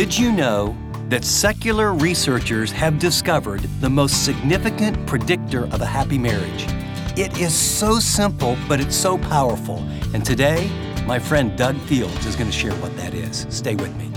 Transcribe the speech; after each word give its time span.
Did 0.00 0.16
you 0.16 0.32
know 0.32 0.74
that 1.10 1.26
secular 1.26 1.92
researchers 1.92 2.72
have 2.72 2.98
discovered 2.98 3.60
the 3.82 3.90
most 3.90 4.24
significant 4.24 5.06
predictor 5.06 5.64
of 5.64 5.82
a 5.82 5.84
happy 5.84 6.16
marriage? 6.16 6.64
It 7.18 7.38
is 7.38 7.54
so 7.54 7.98
simple, 7.98 8.56
but 8.66 8.80
it's 8.80 8.96
so 8.96 9.18
powerful. 9.18 9.76
And 10.14 10.24
today, 10.24 10.70
my 11.06 11.18
friend 11.18 11.54
Doug 11.54 11.76
Fields 11.80 12.24
is 12.24 12.34
going 12.34 12.50
to 12.50 12.56
share 12.56 12.72
what 12.76 12.96
that 12.96 13.12
is. 13.12 13.46
Stay 13.50 13.74
with 13.74 13.94
me. 13.98 14.10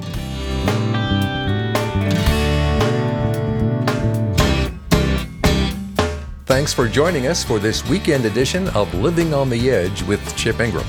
Thanks 6.45 6.73
for 6.73 6.87
joining 6.87 7.27
us 7.27 7.43
for 7.43 7.59
this 7.59 7.85
weekend 7.89 8.23
edition 8.23 8.69
of 8.69 8.93
Living 8.93 9.33
on 9.33 9.49
the 9.49 9.69
Edge 9.69 10.01
with 10.03 10.33
Chip 10.37 10.61
Ingram. 10.61 10.85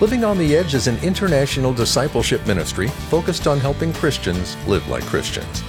Living 0.00 0.22
on 0.22 0.38
the 0.38 0.56
Edge 0.56 0.74
is 0.74 0.86
an 0.86 0.96
international 0.98 1.72
discipleship 1.72 2.46
ministry 2.46 2.86
focused 3.10 3.48
on 3.48 3.58
helping 3.58 3.92
Christians 3.92 4.56
live 4.68 4.86
like 4.86 5.02
Christians. 5.02 5.64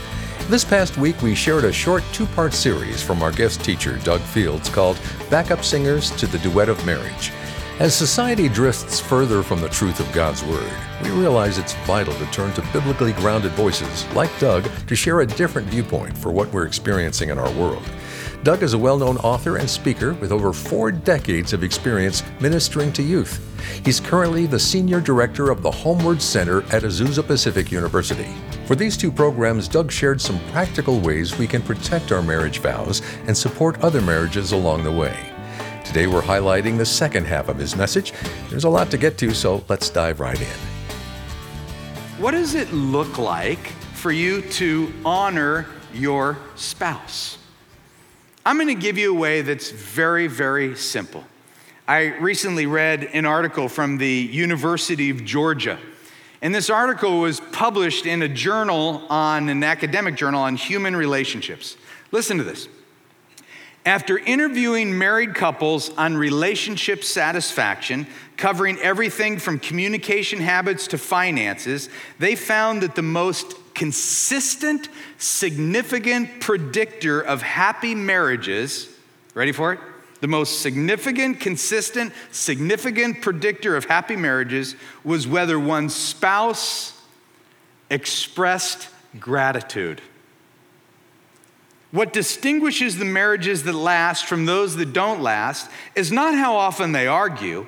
This 0.49 0.63
past 0.63 0.97
week, 0.97 1.19
we 1.23 1.33
shared 1.33 1.63
a 1.63 1.73
short 1.73 2.03
two 2.13 2.27
part 2.27 2.53
series 2.53 3.01
from 3.01 3.23
our 3.23 3.31
guest 3.31 3.63
teacher, 3.63 3.97
Doug 4.03 4.21
Fields, 4.21 4.69
called 4.69 4.99
Backup 5.31 5.63
Singers 5.63 6.11
to 6.11 6.27
the 6.27 6.37
Duet 6.39 6.69
of 6.69 6.85
Marriage. 6.85 7.31
As 7.79 7.95
society 7.95 8.47
drifts 8.47 8.99
further 8.99 9.41
from 9.41 9.61
the 9.61 9.69
truth 9.69 9.99
of 9.99 10.11
God's 10.11 10.43
Word, 10.43 10.71
we 11.01 11.09
realize 11.09 11.57
it's 11.57 11.73
vital 11.87 12.13
to 12.13 12.25
turn 12.27 12.53
to 12.53 12.61
biblically 12.71 13.13
grounded 13.13 13.53
voices 13.53 14.05
like 14.13 14.37
Doug 14.39 14.69
to 14.85 14.95
share 14.95 15.21
a 15.21 15.25
different 15.25 15.67
viewpoint 15.69 16.15
for 16.15 16.31
what 16.31 16.53
we're 16.53 16.67
experiencing 16.67 17.29
in 17.29 17.39
our 17.39 17.51
world. 17.53 17.89
Doug 18.41 18.63
is 18.63 18.73
a 18.73 18.77
well 18.77 18.97
known 18.97 19.17
author 19.17 19.57
and 19.57 19.69
speaker 19.69 20.13
with 20.13 20.31
over 20.31 20.53
four 20.53 20.93
decades 20.93 21.51
of 21.51 21.61
experience 21.61 22.23
ministering 22.39 22.93
to 22.93 23.03
youth. 23.03 23.45
He's 23.83 23.99
currently 23.99 24.45
the 24.45 24.59
Senior 24.59 25.01
Director 25.01 25.49
of 25.49 25.61
the 25.61 25.69
HomeWord 25.69 26.21
Center 26.21 26.61
at 26.73 26.83
Azusa 26.83 27.25
Pacific 27.25 27.69
University. 27.69 28.33
For 28.65 28.75
these 28.75 28.95
two 28.95 29.11
programs, 29.11 29.67
Doug 29.67 29.91
shared 29.91 30.21
some 30.21 30.39
practical 30.51 31.01
ways 31.01 31.37
we 31.37 31.47
can 31.47 31.61
protect 31.61 32.13
our 32.13 32.21
marriage 32.21 32.59
vows 32.59 33.01
and 33.27 33.37
support 33.37 33.81
other 33.81 34.01
marriages 34.01 34.53
along 34.53 34.83
the 34.83 34.91
way. 34.91 35.33
Today, 35.83 36.07
we're 36.07 36.21
highlighting 36.21 36.77
the 36.77 36.85
second 36.85 37.25
half 37.25 37.49
of 37.49 37.57
his 37.57 37.75
message. 37.75 38.13
There's 38.49 38.63
a 38.63 38.69
lot 38.69 38.89
to 38.91 38.97
get 38.97 39.17
to, 39.17 39.33
so 39.33 39.65
let's 39.67 39.89
dive 39.89 40.21
right 40.21 40.39
in. 40.39 40.47
What 42.19 42.31
does 42.31 42.55
it 42.55 42.71
look 42.71 43.17
like 43.17 43.67
for 43.95 44.13
you 44.13 44.43
to 44.43 44.93
honor 45.03 45.65
your 45.91 46.37
spouse? 46.55 47.39
I'm 48.45 48.57
going 48.57 48.67
to 48.67 48.81
give 48.81 48.97
you 48.97 49.13
a 49.13 49.19
way 49.19 49.41
that's 49.41 49.69
very, 49.69 50.27
very 50.27 50.75
simple. 50.75 51.25
I 51.87 52.17
recently 52.17 52.67
read 52.67 53.03
an 53.03 53.25
article 53.25 53.67
from 53.67 53.97
the 53.97 54.09
University 54.09 55.09
of 55.09 55.25
Georgia. 55.25 55.77
And 56.41 56.55
this 56.55 56.69
article 56.69 57.19
was 57.19 57.41
published 57.51 58.05
in 58.05 58.21
a 58.21 58.29
journal 58.29 59.03
on 59.09 59.49
an 59.49 59.63
academic 59.63 60.15
journal 60.15 60.41
on 60.41 60.55
human 60.55 60.95
relationships. 60.95 61.75
Listen 62.11 62.37
to 62.37 62.43
this. 62.43 62.69
After 63.85 64.17
interviewing 64.17 64.97
married 64.97 65.35
couples 65.35 65.89
on 65.97 66.15
relationship 66.15 67.03
satisfaction, 67.03 68.07
covering 68.37 68.77
everything 68.79 69.37
from 69.37 69.59
communication 69.59 70.39
habits 70.39 70.87
to 70.87 70.97
finances, 70.97 71.89
they 72.19 72.35
found 72.35 72.83
that 72.83 72.95
the 72.95 73.01
most 73.01 73.53
consistent, 73.79 74.89
significant 75.19 76.41
predictor 76.41 77.21
of 77.21 77.41
happy 77.41 77.95
marriages. 77.95 78.89
Ready 79.33 79.53
for 79.53 79.71
it? 79.71 79.79
The 80.19 80.27
most 80.27 80.59
significant, 80.59 81.39
consistent, 81.39 82.11
significant 82.29 83.21
predictor 83.21 83.77
of 83.77 83.85
happy 83.85 84.17
marriages 84.17 84.75
was 85.05 85.29
whether 85.29 85.57
one's 85.57 85.95
spouse 85.95 87.01
expressed 87.89 88.89
gratitude. 89.17 90.01
What 91.91 92.11
distinguishes 92.11 92.97
the 92.97 93.05
marriages 93.05 93.63
that 93.63 93.73
last 93.73 94.25
from 94.25 94.45
those 94.45 94.75
that 94.75 94.91
don't 94.91 95.21
last 95.21 95.71
is 95.95 96.11
not 96.11 96.33
how 96.33 96.57
often 96.57 96.91
they 96.91 97.07
argue 97.07 97.65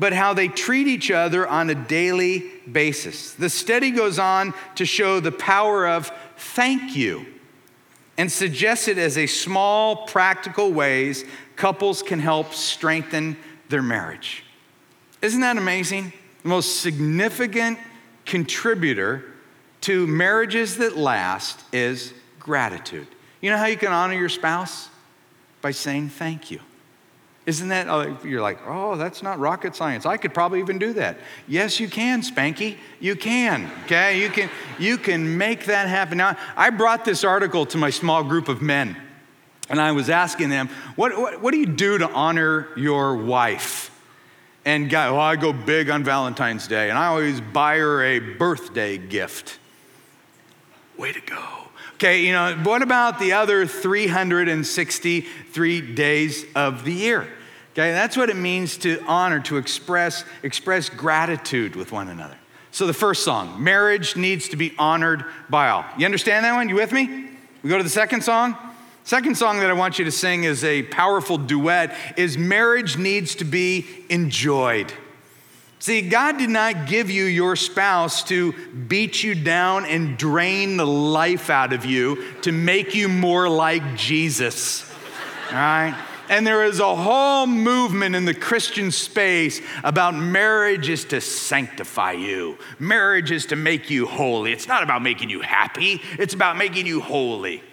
but 0.00 0.14
how 0.14 0.32
they 0.32 0.48
treat 0.48 0.88
each 0.88 1.10
other 1.10 1.46
on 1.46 1.68
a 1.68 1.74
daily 1.74 2.50
basis. 2.72 3.34
The 3.34 3.50
study 3.50 3.90
goes 3.90 4.18
on 4.18 4.54
to 4.76 4.86
show 4.86 5.20
the 5.20 5.30
power 5.30 5.86
of 5.86 6.10
thank 6.38 6.96
you 6.96 7.26
and 8.16 8.32
suggests 8.32 8.88
it 8.88 8.96
as 8.96 9.18
a 9.18 9.26
small, 9.26 10.06
practical 10.06 10.72
ways 10.72 11.26
couples 11.54 12.02
can 12.02 12.18
help 12.18 12.54
strengthen 12.54 13.36
their 13.68 13.82
marriage. 13.82 14.42
Isn't 15.20 15.42
that 15.42 15.58
amazing? 15.58 16.14
The 16.44 16.48
most 16.48 16.80
significant 16.80 17.78
contributor 18.24 19.22
to 19.82 20.06
marriages 20.06 20.78
that 20.78 20.96
last 20.96 21.62
is 21.74 22.14
gratitude. 22.38 23.06
You 23.42 23.50
know 23.50 23.58
how 23.58 23.66
you 23.66 23.76
can 23.76 23.92
honor 23.92 24.14
your 24.14 24.30
spouse? 24.30 24.88
By 25.60 25.72
saying 25.72 26.08
thank 26.08 26.50
you. 26.50 26.60
Isn't 27.50 27.68
that, 27.70 27.88
oh, 27.88 28.16
you're 28.22 28.40
like, 28.40 28.60
oh, 28.64 28.94
that's 28.94 29.24
not 29.24 29.40
rocket 29.40 29.74
science. 29.74 30.06
I 30.06 30.18
could 30.18 30.32
probably 30.32 30.60
even 30.60 30.78
do 30.78 30.92
that. 30.92 31.18
Yes, 31.48 31.80
you 31.80 31.88
can, 31.88 32.22
Spanky. 32.22 32.76
You 33.00 33.16
can, 33.16 33.68
okay? 33.86 34.22
You 34.22 34.28
can, 34.28 34.48
you 34.78 34.96
can 34.96 35.36
make 35.36 35.64
that 35.64 35.88
happen. 35.88 36.16
Now, 36.16 36.36
I 36.56 36.70
brought 36.70 37.04
this 37.04 37.24
article 37.24 37.66
to 37.66 37.76
my 37.76 37.90
small 37.90 38.22
group 38.22 38.48
of 38.48 38.62
men, 38.62 38.96
and 39.68 39.80
I 39.80 39.90
was 39.90 40.08
asking 40.08 40.50
them, 40.50 40.68
what, 40.94 41.18
what, 41.18 41.42
what 41.42 41.50
do 41.50 41.58
you 41.58 41.66
do 41.66 41.98
to 41.98 42.08
honor 42.08 42.68
your 42.76 43.16
wife? 43.16 43.90
And 44.64 44.88
guy, 44.88 45.10
well, 45.10 45.18
I 45.18 45.34
go 45.34 45.52
big 45.52 45.90
on 45.90 46.04
Valentine's 46.04 46.68
Day, 46.68 46.88
and 46.88 46.96
I 46.96 47.06
always 47.06 47.40
buy 47.40 47.78
her 47.78 48.04
a 48.04 48.20
birthday 48.20 48.96
gift. 48.96 49.58
Way 50.96 51.14
to 51.14 51.20
go. 51.20 51.44
Okay, 51.94 52.24
you 52.24 52.32
know, 52.32 52.54
what 52.62 52.82
about 52.82 53.18
the 53.18 53.32
other 53.32 53.66
363 53.66 55.94
days 55.94 56.44
of 56.54 56.84
the 56.84 56.92
year? 56.92 57.28
Okay, 57.72 57.92
that's 57.92 58.16
what 58.16 58.30
it 58.30 58.36
means 58.36 58.76
to 58.78 59.00
honor, 59.06 59.40
to 59.40 59.56
express, 59.56 60.24
express 60.42 60.88
gratitude 60.88 61.76
with 61.76 61.92
one 61.92 62.08
another. 62.08 62.36
So 62.72 62.86
the 62.86 62.94
first 62.94 63.24
song, 63.24 63.62
marriage 63.62 64.16
needs 64.16 64.48
to 64.48 64.56
be 64.56 64.74
honored 64.78 65.24
by 65.48 65.70
all. 65.70 65.84
You 65.96 66.04
understand 66.04 66.44
that 66.44 66.54
one? 66.54 66.68
You 66.68 66.76
with 66.76 66.92
me? 66.92 67.28
We 67.62 67.70
go 67.70 67.76
to 67.76 67.84
the 67.84 67.88
second 67.88 68.22
song. 68.22 68.56
Second 69.04 69.36
song 69.36 69.60
that 69.60 69.70
I 69.70 69.72
want 69.72 69.98
you 69.98 70.04
to 70.04 70.12
sing 70.12 70.44
is 70.44 70.62
a 70.62 70.82
powerful 70.84 71.38
duet 71.38 71.96
is 72.16 72.36
marriage 72.36 72.96
needs 72.96 73.34
to 73.36 73.44
be 73.44 73.86
enjoyed. 74.08 74.92
See, 75.78 76.02
God 76.02 76.38
did 76.38 76.50
not 76.50 76.86
give 76.86 77.10
you 77.10 77.24
your 77.24 77.56
spouse 77.56 78.22
to 78.24 78.52
beat 78.52 79.22
you 79.22 79.34
down 79.34 79.86
and 79.86 80.18
drain 80.18 80.76
the 80.76 80.86
life 80.86 81.48
out 81.48 81.72
of 81.72 81.86
you 81.86 82.34
to 82.42 82.52
make 82.52 82.94
you 82.94 83.08
more 83.08 83.48
like 83.48 83.96
Jesus. 83.96 84.88
All 85.48 85.56
right? 85.56 85.98
And 86.30 86.46
there 86.46 86.64
is 86.64 86.78
a 86.78 86.94
whole 86.94 87.48
movement 87.48 88.14
in 88.14 88.24
the 88.24 88.32
Christian 88.32 88.92
space 88.92 89.60
about 89.82 90.14
marriage 90.14 90.88
is 90.88 91.04
to 91.06 91.20
sanctify 91.20 92.12
you. 92.12 92.56
Marriage 92.78 93.32
is 93.32 93.46
to 93.46 93.56
make 93.56 93.90
you 93.90 94.06
holy. 94.06 94.52
It's 94.52 94.68
not 94.68 94.84
about 94.84 95.02
making 95.02 95.28
you 95.28 95.40
happy, 95.40 96.00
it's 96.20 96.32
about 96.32 96.56
making 96.56 96.86
you 96.86 97.00
holy. 97.00 97.64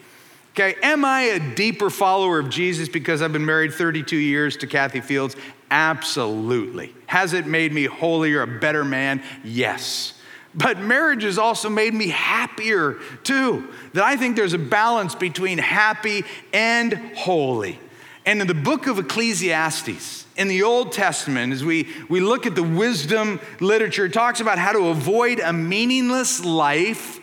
Okay, 0.54 0.76
am 0.82 1.06
I 1.06 1.22
a 1.22 1.40
deeper 1.54 1.92
follower 1.92 2.40
of 2.40 2.50
Jesus 2.50 2.90
because 2.90 3.22
I've 3.22 3.32
been 3.32 3.46
married 3.46 3.76
32 3.76 4.18
years 4.18 4.58
to 4.58 4.66
Kathy 4.66 5.02
Fields? 5.02 5.36
Absolutely. 5.70 6.96
Has 7.06 7.34
it 7.34 7.46
made 7.46 7.72
me 7.72 7.86
holier, 7.86 8.42
a 8.42 8.48
better 8.48 8.84
man? 8.84 9.22
Yes. 9.44 10.20
But 10.56 10.80
marriage 10.80 11.22
has 11.22 11.38
also 11.38 11.70
made 11.70 11.94
me 11.94 12.08
happier 12.08 12.98
too. 13.22 13.72
That 13.94 14.04
I 14.04 14.18
think 14.18 14.36
there's 14.36 14.54
a 14.54 14.58
balance 14.58 15.14
between 15.14 15.60
happy 15.60 16.24
and 16.52 16.94
holy. 17.16 17.80
And 18.28 18.42
in 18.42 18.48
the 18.48 18.54
book 18.54 18.88
of 18.88 19.00
Ecclesiastes, 19.00 20.26
in 20.36 20.50
the 20.50 20.62
Old 20.62 20.92
Testament, 20.92 21.54
as 21.54 21.64
we, 21.64 21.88
we 22.10 22.20
look 22.20 22.46
at 22.46 22.56
the 22.56 22.62
wisdom 22.62 23.40
literature, 23.62 24.08
it 24.08 24.14
talks 24.14 24.42
about 24.42 24.60
how 24.60 24.74
to 24.74 24.90
avoid 24.90 25.40
a 25.40 25.54
meaningless 25.54 26.44
life 26.44 27.22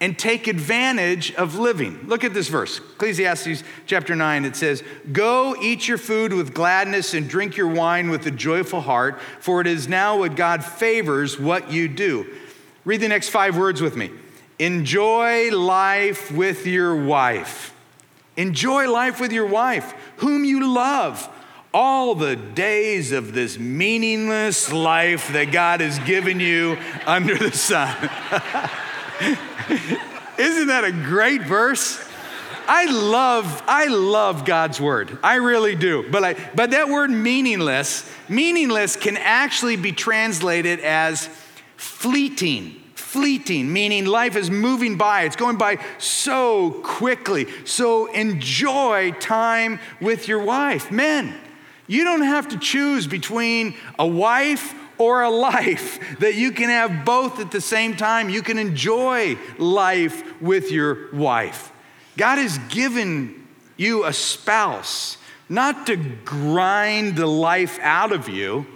and 0.00 0.18
take 0.18 0.48
advantage 0.48 1.32
of 1.34 1.54
living. 1.54 2.00
Look 2.08 2.24
at 2.24 2.34
this 2.34 2.48
verse, 2.48 2.78
Ecclesiastes 2.78 3.62
chapter 3.86 4.16
9. 4.16 4.44
It 4.44 4.56
says, 4.56 4.82
Go 5.12 5.54
eat 5.62 5.86
your 5.86 5.98
food 5.98 6.32
with 6.32 6.52
gladness 6.52 7.14
and 7.14 7.28
drink 7.28 7.56
your 7.56 7.68
wine 7.68 8.10
with 8.10 8.26
a 8.26 8.32
joyful 8.32 8.80
heart, 8.80 9.20
for 9.38 9.60
it 9.60 9.68
is 9.68 9.86
now 9.86 10.18
what 10.18 10.34
God 10.34 10.64
favors 10.64 11.38
what 11.38 11.70
you 11.70 11.86
do. 11.86 12.26
Read 12.84 13.00
the 13.00 13.08
next 13.08 13.28
five 13.28 13.56
words 13.56 13.80
with 13.80 13.94
me. 13.94 14.10
Enjoy 14.58 15.56
life 15.56 16.32
with 16.32 16.66
your 16.66 16.96
wife. 16.96 17.72
Enjoy 18.36 18.90
life 18.90 19.20
with 19.20 19.32
your 19.32 19.46
wife, 19.46 19.92
whom 20.16 20.44
you 20.44 20.72
love 20.72 21.28
all 21.72 22.14
the 22.14 22.36
days 22.36 23.12
of 23.12 23.32
this 23.32 23.58
meaningless 23.58 24.72
life 24.72 25.32
that 25.32 25.52
God 25.52 25.80
has 25.80 25.98
given 26.00 26.40
you 26.40 26.76
under 27.06 27.36
the 27.36 27.52
sun. 27.52 27.88
Isn't 30.38 30.68
that 30.68 30.84
a 30.84 30.92
great 30.92 31.42
verse? 31.42 32.04
I 32.66 32.86
love, 32.86 33.62
I 33.66 33.86
love 33.86 34.44
God's 34.44 34.80
word. 34.80 35.18
I 35.22 35.36
really 35.36 35.74
do. 35.74 36.08
But, 36.10 36.24
I, 36.24 36.36
but 36.54 36.70
that 36.70 36.88
word 36.88 37.10
meaningless, 37.10 38.10
meaningless 38.28 38.96
can 38.96 39.16
actually 39.16 39.76
be 39.76 39.92
translated 39.92 40.80
as 40.80 41.28
fleeting, 41.76 42.79
fleeting, 43.10 43.72
meaning 43.72 44.04
life 44.06 44.36
is 44.36 44.52
moving 44.52 44.96
by. 44.96 45.22
It's 45.22 45.34
going 45.34 45.56
by 45.56 45.78
so 45.98 46.70
quickly. 46.84 47.48
So 47.64 48.06
enjoy 48.12 49.10
time 49.18 49.80
with 50.00 50.28
your 50.28 50.38
wife. 50.38 50.92
Men, 50.92 51.34
you 51.88 52.04
don't 52.04 52.22
have 52.22 52.48
to 52.50 52.58
choose 52.58 53.08
between 53.08 53.74
a 53.98 54.06
wife 54.06 54.74
or 54.96 55.22
a 55.22 55.30
life 55.30 56.18
that 56.20 56.36
you 56.36 56.52
can 56.52 56.68
have 56.68 57.04
both 57.04 57.40
at 57.40 57.50
the 57.50 57.60
same 57.60 57.96
time. 57.96 58.28
You 58.28 58.42
can 58.42 58.58
enjoy 58.58 59.36
life 59.58 60.40
with 60.40 60.70
your 60.70 61.12
wife. 61.12 61.72
God 62.16 62.38
has 62.38 62.58
given 62.68 63.48
you 63.76 64.04
a 64.04 64.12
spouse 64.12 65.16
not 65.48 65.86
to 65.86 65.96
grind 65.96 67.16
the 67.16 67.26
life 67.26 67.80
out 67.80 68.12
of 68.12 68.28
you, 68.28 68.66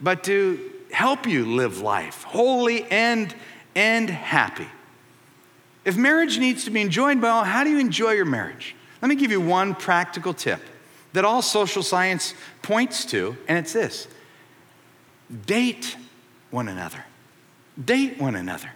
but 0.00 0.24
to 0.24 0.72
help 0.90 1.24
you 1.26 1.44
live 1.44 1.80
life 1.80 2.24
holy 2.24 2.82
and, 2.90 3.32
and 3.74 4.08
happy. 4.10 4.68
If 5.84 5.96
marriage 5.96 6.38
needs 6.38 6.64
to 6.64 6.70
be 6.70 6.80
enjoyed 6.80 7.22
all, 7.24 7.44
how 7.44 7.64
do 7.64 7.70
you 7.70 7.78
enjoy 7.78 8.12
your 8.12 8.24
marriage? 8.24 8.74
Let 9.00 9.08
me 9.08 9.14
give 9.14 9.30
you 9.30 9.40
one 9.40 9.74
practical 9.74 10.34
tip 10.34 10.60
that 11.12 11.24
all 11.24 11.42
social 11.42 11.82
science 11.82 12.34
points 12.62 13.04
to, 13.06 13.36
and 13.48 13.58
it's 13.58 13.72
this 13.72 14.06
date 15.46 15.96
one 16.50 16.68
another. 16.68 17.04
Date 17.82 18.20
one 18.20 18.34
another. 18.34 18.70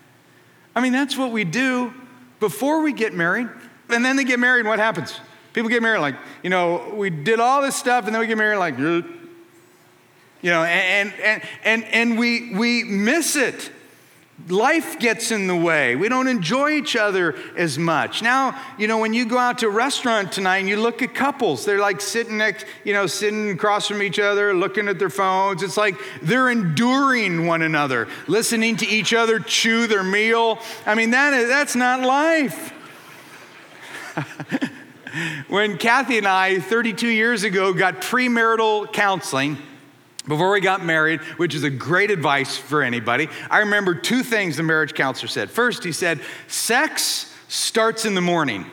I 0.74 0.80
mean, 0.80 0.92
that's 0.92 1.16
what 1.16 1.30
we 1.30 1.44
do 1.44 1.92
before 2.40 2.82
we 2.82 2.92
get 2.92 3.12
married. 3.12 3.48
And 3.88 4.04
then 4.04 4.16
they 4.16 4.24
get 4.24 4.38
married, 4.38 4.60
and 4.60 4.68
what 4.68 4.78
happens? 4.78 5.20
People 5.52 5.68
get 5.70 5.82
married 5.82 6.00
like, 6.00 6.16
you 6.42 6.50
know, 6.50 6.92
we 6.96 7.10
did 7.10 7.38
all 7.38 7.62
this 7.62 7.76
stuff 7.76 8.06
and 8.06 8.14
then 8.14 8.20
we 8.20 8.26
get 8.26 8.36
married 8.36 8.58
like, 8.58 8.76
you 8.76 9.04
know, 10.42 10.64
and, 10.64 11.12
and, 11.22 11.42
and, 11.64 11.84
and 11.84 12.18
we, 12.18 12.54
we 12.54 12.82
miss 12.82 13.36
it. 13.36 13.70
Life 14.48 14.98
gets 14.98 15.30
in 15.30 15.46
the 15.46 15.54
way. 15.56 15.94
We 15.94 16.08
don't 16.08 16.26
enjoy 16.26 16.72
each 16.72 16.96
other 16.96 17.36
as 17.56 17.78
much. 17.78 18.20
Now, 18.20 18.60
you 18.76 18.88
know, 18.88 18.98
when 18.98 19.14
you 19.14 19.24
go 19.26 19.38
out 19.38 19.58
to 19.58 19.68
a 19.68 19.70
restaurant 19.70 20.32
tonight 20.32 20.58
and 20.58 20.68
you 20.68 20.76
look 20.76 21.02
at 21.02 21.14
couples, 21.14 21.64
they're 21.64 21.78
like 21.78 22.00
sitting 22.00 22.38
next, 22.38 22.66
you 22.82 22.92
know, 22.92 23.06
sitting 23.06 23.50
across 23.50 23.86
from 23.86 24.02
each 24.02 24.18
other, 24.18 24.52
looking 24.52 24.88
at 24.88 24.98
their 24.98 25.08
phones. 25.08 25.62
It's 25.62 25.76
like 25.76 25.94
they're 26.20 26.50
enduring 26.50 27.46
one 27.46 27.62
another, 27.62 28.08
listening 28.26 28.76
to 28.78 28.86
each 28.86 29.14
other 29.14 29.38
chew 29.38 29.86
their 29.86 30.04
meal. 30.04 30.58
I 30.84 30.94
mean, 30.96 31.12
that 31.12 31.32
is, 31.32 31.48
that's 31.48 31.76
not 31.76 32.00
life. 32.00 32.72
when 35.48 35.78
Kathy 35.78 36.18
and 36.18 36.26
I, 36.26 36.58
32 36.58 37.08
years 37.08 37.44
ago, 37.44 37.72
got 37.72 38.02
premarital 38.02 38.92
counseling, 38.92 39.58
before 40.26 40.52
we 40.52 40.60
got 40.60 40.84
married, 40.84 41.20
which 41.36 41.54
is 41.54 41.64
a 41.64 41.70
great 41.70 42.10
advice 42.10 42.56
for 42.56 42.82
anybody, 42.82 43.28
I 43.50 43.58
remember 43.58 43.94
two 43.94 44.22
things 44.22 44.56
the 44.56 44.62
marriage 44.62 44.94
counselor 44.94 45.28
said. 45.28 45.50
First, 45.50 45.84
he 45.84 45.92
said, 45.92 46.20
sex 46.48 47.34
starts 47.48 48.04
in 48.04 48.14
the 48.14 48.22
morning. 48.22 48.66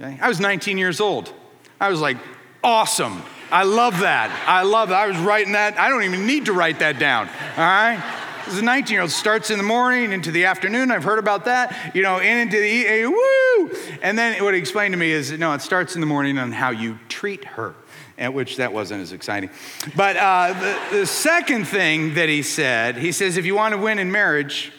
Okay? 0.00 0.18
I 0.20 0.28
was 0.28 0.40
19 0.40 0.76
years 0.76 1.00
old. 1.00 1.32
I 1.80 1.88
was 1.88 2.00
like, 2.00 2.18
awesome. 2.62 3.22
I 3.50 3.64
love 3.64 4.00
that. 4.00 4.30
I 4.46 4.62
love 4.62 4.90
that. 4.90 4.98
I 4.98 5.06
was 5.06 5.18
writing 5.18 5.52
that. 5.52 5.78
I 5.78 5.88
don't 5.88 6.02
even 6.02 6.26
need 6.26 6.46
to 6.46 6.52
write 6.52 6.80
that 6.80 6.98
down. 6.98 7.28
All 7.28 7.64
right? 7.64 8.20
This 8.44 8.54
is 8.54 8.60
a 8.60 8.64
19 8.64 8.92
year 8.92 9.00
old 9.00 9.10
starts 9.10 9.50
in 9.50 9.56
the 9.56 9.64
morning 9.64 10.12
into 10.12 10.30
the 10.30 10.44
afternoon. 10.44 10.90
I've 10.90 11.04
heard 11.04 11.18
about 11.18 11.46
that, 11.46 11.94
you 11.94 12.02
know, 12.02 12.18
and 12.18 12.40
into 12.40 12.60
the 12.60 13.06
woo. 13.06 13.98
And 14.02 14.18
then 14.18 14.42
what 14.44 14.52
he 14.52 14.60
explained 14.60 14.92
to 14.92 14.98
me 14.98 15.10
is 15.10 15.32
no, 15.32 15.54
it 15.54 15.62
starts 15.62 15.94
in 15.94 16.02
the 16.02 16.06
morning 16.06 16.36
on 16.36 16.52
how 16.52 16.68
you 16.68 16.98
treat 17.24 17.44
her, 17.44 17.74
which 18.18 18.58
that 18.58 18.70
wasn't 18.70 19.00
as 19.00 19.12
exciting. 19.12 19.48
But 19.96 20.18
uh, 20.18 20.52
the, 20.90 20.98
the 20.98 21.06
second 21.06 21.64
thing 21.64 22.12
that 22.14 22.28
he 22.28 22.42
said, 22.42 22.98
he 22.98 23.12
says, 23.12 23.38
if 23.38 23.46
you 23.46 23.54
want 23.54 23.72
to 23.72 23.78
win 23.78 23.98
in 23.98 24.12
marriage, 24.12 24.72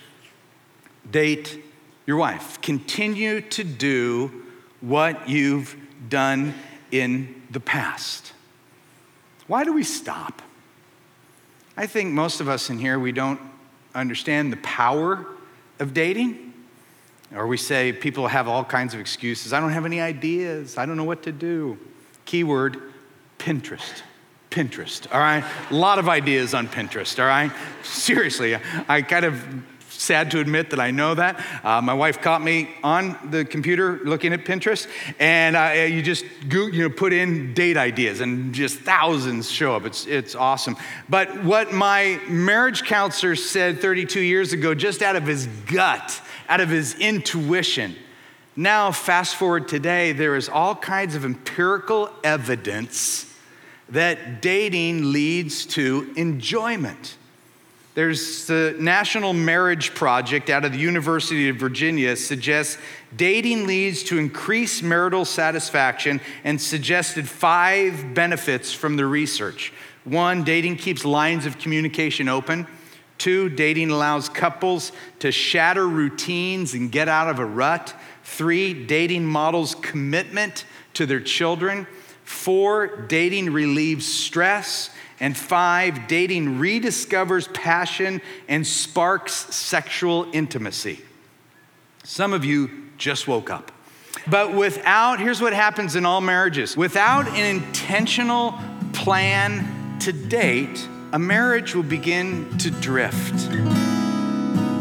date 1.09 1.59
your 2.05 2.17
wife. 2.17 2.61
Continue 2.61 3.41
to 3.41 3.63
do 3.63 4.43
what 4.79 5.27
you've 5.27 5.75
done 6.07 6.53
in 6.91 7.41
the 7.49 7.59
past. 7.59 8.33
Why 9.47 9.63
do 9.63 9.73
we 9.73 9.81
stop? 9.81 10.43
I 11.75 11.87
think 11.87 12.11
most 12.11 12.41
of 12.41 12.47
us 12.47 12.69
in 12.69 12.77
here, 12.77 12.99
we 12.99 13.11
don't 13.11 13.41
understand 13.95 14.53
the 14.53 14.57
power 14.57 15.25
of 15.79 15.95
dating. 15.95 16.53
Or 17.33 17.47
we 17.47 17.57
say 17.57 17.91
people 17.91 18.27
have 18.27 18.47
all 18.47 18.63
kinds 18.63 18.93
of 18.93 18.99
excuses. 18.99 19.51
I 19.51 19.59
don't 19.59 19.71
have 19.71 19.87
any 19.87 19.99
ideas. 19.99 20.77
I 20.77 20.85
don't 20.85 20.95
know 20.95 21.05
what 21.05 21.23
to 21.23 21.31
do. 21.31 21.79
Keyword 22.25 22.81
Pinterest. 23.39 24.01
Pinterest, 24.49 25.13
all 25.13 25.19
right? 25.19 25.43
A 25.69 25.73
lot 25.73 25.99
of 25.99 26.07
ideas 26.07 26.53
on 26.53 26.67
Pinterest, 26.67 27.19
all 27.19 27.27
right? 27.27 27.51
Seriously, 27.83 28.57
I 28.87 29.01
kind 29.01 29.25
of 29.25 29.63
sad 29.97 30.31
to 30.31 30.39
admit 30.39 30.69
that 30.69 30.79
I 30.79 30.91
know 30.91 31.15
that. 31.15 31.43
Uh, 31.63 31.81
my 31.81 31.93
wife 31.93 32.21
caught 32.21 32.41
me 32.41 32.69
on 32.83 33.17
the 33.31 33.45
computer 33.45 33.99
looking 34.03 34.33
at 34.33 34.45
Pinterest, 34.45 34.87
and 35.19 35.55
uh, 35.55 35.85
you 35.85 36.01
just 36.01 36.25
go, 36.47 36.67
you 36.67 36.83
know 36.83 36.89
put 36.89 37.13
in 37.13 37.53
date 37.53 37.77
ideas, 37.77 38.21
and 38.21 38.53
just 38.53 38.79
thousands 38.79 39.49
show 39.49 39.75
up. 39.75 39.85
It's 39.85 40.05
it's 40.05 40.35
awesome. 40.35 40.75
But 41.09 41.43
what 41.43 41.73
my 41.73 42.19
marriage 42.27 42.83
counselor 42.83 43.35
said 43.35 43.79
32 43.79 44.21
years 44.21 44.53
ago, 44.53 44.75
just 44.75 45.01
out 45.01 45.15
of 45.15 45.25
his 45.25 45.47
gut, 45.65 46.21
out 46.49 46.61
of 46.61 46.69
his 46.69 46.95
intuition. 46.95 47.95
Now, 48.55 48.91
fast 48.91 49.35
forward 49.35 49.67
today, 49.67 50.13
there 50.13 50.35
is 50.35 50.47
all 50.47 50.75
kinds 50.75 51.15
of 51.15 51.25
empirical 51.25 52.09
evidence 52.23 53.33
that 53.89 54.41
dating 54.41 55.11
leads 55.11 55.65
to 55.65 56.13
enjoyment. 56.15 57.17
There's 57.95 58.47
the 58.47 58.75
National 58.79 59.33
Marriage 59.33 59.93
Project 59.93 60.49
out 60.49 60.65
of 60.65 60.71
the 60.71 60.77
University 60.77 61.49
of 61.49 61.57
Virginia 61.57 62.15
suggests 62.15 62.77
dating 63.15 63.67
leads 63.67 64.03
to 64.03 64.17
increased 64.17 64.83
marital 64.83 65.25
satisfaction 65.25 66.19
and 66.43 66.59
suggested 66.59 67.27
five 67.27 68.13
benefits 68.13 68.73
from 68.73 68.95
the 68.95 69.05
research. 69.05 69.71
One, 70.03 70.43
dating 70.43 70.77
keeps 70.77 71.03
lines 71.05 71.45
of 71.45 71.57
communication 71.57 72.27
open. 72.29 72.67
Two, 73.17 73.49
dating 73.49 73.91
allows 73.91 74.27
couples 74.27 74.91
to 75.19 75.31
shatter 75.31 75.87
routines 75.87 76.73
and 76.73 76.91
get 76.91 77.07
out 77.07 77.29
of 77.29 77.39
a 77.39 77.45
rut. 77.45 77.93
Three, 78.25 78.73
dating 78.73 79.25
models 79.25 79.75
commitment 79.75 80.65
to 80.95 81.05
their 81.05 81.21
children. 81.21 81.87
Four, 82.23 82.87
dating 82.87 83.53
relieves 83.53 84.05
stress. 84.05 84.89
And 85.19 85.37
five, 85.37 86.07
dating 86.07 86.59
rediscovers 86.59 87.53
passion 87.53 88.21
and 88.49 88.67
sparks 88.67 89.33
sexual 89.55 90.27
intimacy. 90.33 90.99
Some 92.03 92.33
of 92.33 92.43
you 92.43 92.89
just 92.97 93.27
woke 93.27 93.49
up. 93.49 93.71
But 94.27 94.53
without, 94.53 95.19
here's 95.19 95.39
what 95.39 95.53
happens 95.53 95.95
in 95.95 96.05
all 96.05 96.19
marriages 96.19 96.75
without 96.75 97.27
an 97.27 97.55
intentional 97.55 98.55
plan 98.91 99.99
to 99.99 100.11
date, 100.11 100.87
a 101.13 101.19
marriage 101.19 101.75
will 101.75 101.83
begin 101.83 102.57
to 102.57 102.71
drift. 102.71 103.49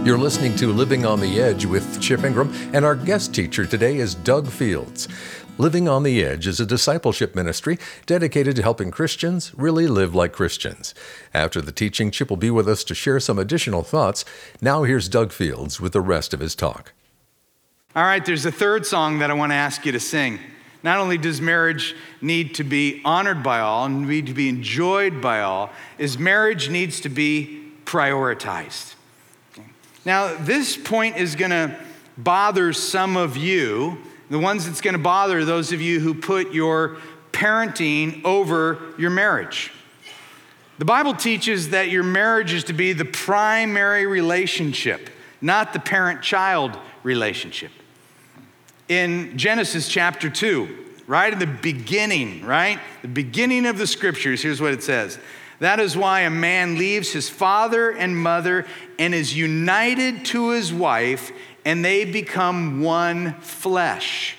You're 0.05 0.19
listening 0.19 0.55
to 0.57 0.71
Living 0.71 1.07
on 1.07 1.19
the 1.19 1.41
Edge 1.41 1.65
with 1.65 1.99
Chip 1.99 2.25
Ingram, 2.25 2.53
and 2.75 2.85
our 2.85 2.95
guest 2.95 3.35
teacher 3.35 3.65
today 3.65 3.97
is 3.97 4.15
Doug 4.15 4.49
Fields. 4.49 5.09
Living 5.57 5.89
on 5.89 6.03
the 6.03 6.23
Edge 6.23 6.47
is 6.47 6.61
a 6.61 6.67
discipleship 6.67 7.35
ministry 7.35 7.79
dedicated 8.05 8.55
to 8.57 8.63
helping 8.63 8.91
Christians 8.91 9.55
really 9.57 9.87
live 9.87 10.15
like 10.15 10.35
Christians. 10.35 10.95
After 11.33 11.63
the 11.63 11.73
teaching, 11.73 12.11
Chip 12.11 12.29
will 12.29 12.37
be 12.37 12.51
with 12.51 12.69
us 12.69 12.85
to 12.85 12.95
share 12.95 13.19
some 13.19 13.39
additional 13.39 13.83
thoughts. 13.83 14.27
Now, 14.61 14.83
here's 14.83 15.09
Doug 15.09 15.33
Fields 15.33 15.81
with 15.81 15.95
the 15.95 16.03
rest 16.03 16.35
of 16.35 16.41
his 16.41 16.55
talk. 16.55 16.93
All 17.97 18.05
right, 18.05 18.27
there's 18.27 18.45
a 18.45 18.53
third 18.53 18.85
song 18.85 19.21
that 19.21 19.31
I 19.31 19.35
want 19.35 19.53
to 19.53 19.57
ask 19.57 19.87
you 19.87 19.93
to 19.93 20.01
sing. 20.01 20.39
Not 20.83 20.99
only 20.99 21.17
does 21.17 21.41
marriage 21.41 21.97
need 22.21 22.55
to 22.57 22.63
be 22.63 23.01
honored 23.07 23.43
by 23.43 23.61
all 23.61 23.87
and 23.87 24.07
need 24.07 24.27
to 24.27 24.35
be 24.35 24.51
enjoyed 24.51 25.23
by 25.23 25.41
all, 25.41 25.71
is 25.97 26.19
marriage 26.19 26.69
needs 26.69 27.01
to 27.01 27.09
be 27.09 27.73
prioritized. 27.87 28.97
Now, 30.05 30.35
this 30.37 30.77
point 30.77 31.17
is 31.17 31.35
going 31.35 31.51
to 31.51 31.79
bother 32.19 32.73
some 32.73 33.17
of 33.17 33.37
you 33.37 33.99
the 34.31 34.39
ones 34.39 34.67
that's 34.67 34.81
going 34.81 34.95
to 34.95 34.99
bother 34.99 35.45
those 35.45 35.73
of 35.73 35.81
you 35.81 36.01
who 36.01 36.15
put 36.15 36.53
your 36.53 36.97
parenting 37.33 38.25
over 38.25 38.79
your 38.99 39.11
marriage. 39.11 39.71
The 40.79 40.85
Bible 40.85 41.15
teaches 41.15 41.71
that 41.71 41.91
your 41.91 42.03
marriage 42.03 42.53
is 42.53 42.65
to 42.65 42.73
be 42.73 42.93
the 42.93 43.05
primary 43.05 44.07
relationship, 44.07 45.11
not 45.41 45.73
the 45.73 45.79
parent 45.79 46.23
child 46.23 46.77
relationship. 47.03 47.71
In 48.89 49.39
Genesis 49.39 49.89
chapter 49.89 50.29
2, 50.29 50.85
right 51.07 51.33
in 51.33 51.39
the 51.39 51.47
beginning, 51.47 52.45
right? 52.45 52.81
The 53.03 53.09
beginning 53.09 53.67
of 53.67 53.79
the 53.79 53.87
scriptures, 53.87 54.43
here's 54.43 54.61
what 54.61 54.73
it 54.73 54.83
says. 54.83 55.19
That 55.61 55.81
is 55.81 55.97
why 55.97 56.21
a 56.21 56.31
man 56.31 56.77
leaves 56.77 57.13
his 57.13 57.29
father 57.29 57.91
and 57.91 58.17
mother 58.17 58.67
and 58.99 59.15
is 59.15 59.37
united 59.37 60.25
to 60.27 60.51
his 60.51 60.73
wife, 60.73 61.33
and 61.65 61.85
they 61.85 62.05
become 62.05 62.81
one 62.81 63.35
flesh. 63.41 64.37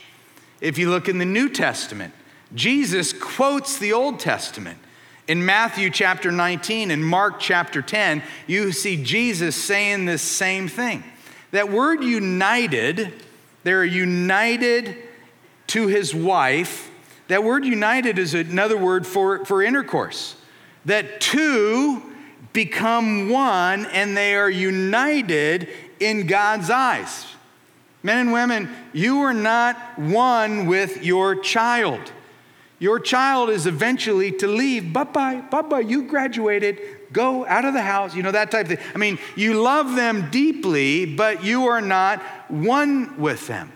If 0.61 0.77
you 0.77 0.89
look 0.89 1.07
in 1.07 1.17
the 1.17 1.25
New 1.25 1.49
Testament, 1.49 2.13
Jesus 2.53 3.13
quotes 3.13 3.77
the 3.77 3.93
Old 3.93 4.19
Testament. 4.19 4.79
In 5.27 5.43
Matthew 5.43 5.89
chapter 5.89 6.31
19 6.31 6.91
and 6.91 7.03
Mark 7.03 7.39
chapter 7.39 7.81
10, 7.81 8.21
you 8.45 8.71
see 8.71 9.01
Jesus 9.01 9.55
saying 9.55 10.05
this 10.05 10.21
same 10.21 10.67
thing. 10.67 11.03
That 11.51 11.71
word 11.71 12.03
united, 12.03 13.13
they're 13.63 13.85
united 13.85 14.97
to 15.67 15.87
his 15.87 16.13
wife. 16.13 16.91
That 17.27 17.43
word 17.43 17.65
united 17.65 18.19
is 18.19 18.33
another 18.35 18.77
word 18.77 19.07
for, 19.07 19.43
for 19.45 19.63
intercourse. 19.63 20.35
That 20.85 21.19
two 21.19 22.01
become 22.53 23.29
one 23.29 23.85
and 23.87 24.15
they 24.15 24.35
are 24.35 24.49
united 24.49 25.69
in 25.99 26.27
God's 26.27 26.69
eyes. 26.69 27.25
Men 28.03 28.17
and 28.19 28.31
women, 28.31 28.69
you 28.93 29.21
are 29.21 29.33
not 29.33 29.97
one 29.97 30.67
with 30.67 31.03
your 31.03 31.35
child. 31.35 32.11
Your 32.77 32.99
child 32.99 33.49
is 33.49 33.65
eventually 33.65 34.31
to 34.33 34.47
leave. 34.47 34.93
Bye 34.93 35.05
bye, 35.05 35.41
bye 35.41 35.61
bye, 35.63 35.79
you 35.79 36.03
graduated, 36.03 36.79
go 37.11 37.45
out 37.45 37.65
of 37.65 37.73
the 37.73 37.81
house, 37.81 38.15
you 38.15 38.21
know, 38.21 38.31
that 38.31 38.51
type 38.51 38.69
of 38.69 38.77
thing. 38.77 38.87
I 38.93 38.97
mean, 38.97 39.17
you 39.35 39.61
love 39.61 39.95
them 39.95 40.29
deeply, 40.29 41.05
but 41.05 41.43
you 41.43 41.65
are 41.67 41.81
not 41.81 42.21
one 42.49 43.17
with 43.17 43.47
them. 43.47 43.71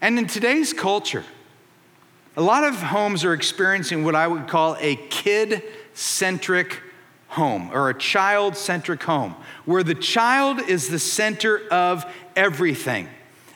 And 0.00 0.18
in 0.18 0.26
today's 0.26 0.72
culture, 0.72 1.24
a 2.36 2.42
lot 2.42 2.64
of 2.64 2.74
homes 2.76 3.24
are 3.24 3.32
experiencing 3.32 4.04
what 4.04 4.14
I 4.14 4.26
would 4.26 4.48
call 4.48 4.76
a 4.80 4.96
kid 4.96 5.62
centric 5.94 6.80
home 7.28 7.70
or 7.72 7.90
a 7.90 7.98
child 7.98 8.56
centric 8.56 9.02
home, 9.02 9.34
where 9.64 9.82
the 9.82 9.94
child 9.94 10.60
is 10.60 10.88
the 10.88 10.98
center 10.98 11.60
of 11.70 12.04
everything. 12.36 13.08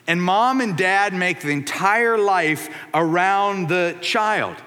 And 0.07 0.21
mom 0.21 0.59
and 0.59 0.75
dad 0.75 1.13
make 1.13 1.41
the 1.41 1.51
entire 1.51 2.17
life 2.17 2.69
around 2.93 3.69
the 3.69 3.95
child. 4.01 4.57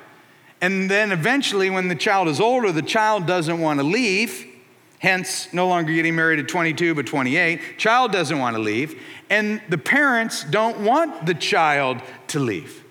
And 0.60 0.88
then 0.88 1.10
eventually, 1.10 1.68
when 1.68 1.88
the 1.88 1.96
child 1.96 2.28
is 2.28 2.40
older, 2.40 2.70
the 2.70 2.82
child 2.82 3.26
doesn't 3.26 3.58
want 3.60 3.80
to 3.80 3.84
leave, 3.84 4.46
hence, 5.00 5.52
no 5.52 5.66
longer 5.66 5.92
getting 5.92 6.14
married 6.14 6.38
at 6.38 6.46
22 6.46 6.94
but 6.94 7.06
28. 7.06 7.76
Child 7.78 8.12
doesn't 8.12 8.38
want 8.38 8.54
to 8.54 8.62
leave, 8.62 9.02
and 9.28 9.60
the 9.68 9.78
parents 9.78 10.44
don't 10.44 10.84
want 10.84 11.26
the 11.26 11.34
child 11.34 12.00
to 12.28 12.38
leave. 12.38 12.81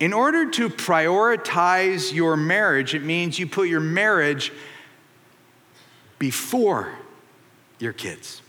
In 0.00 0.12
order 0.12 0.50
to 0.50 0.68
prioritize 0.68 2.12
your 2.12 2.36
marriage, 2.36 2.94
it 2.94 3.02
means 3.02 3.38
you 3.38 3.46
put 3.46 3.68
your 3.68 3.80
marriage 3.80 4.52
before 6.18 6.92
your 7.78 7.92
kids. 7.92 8.42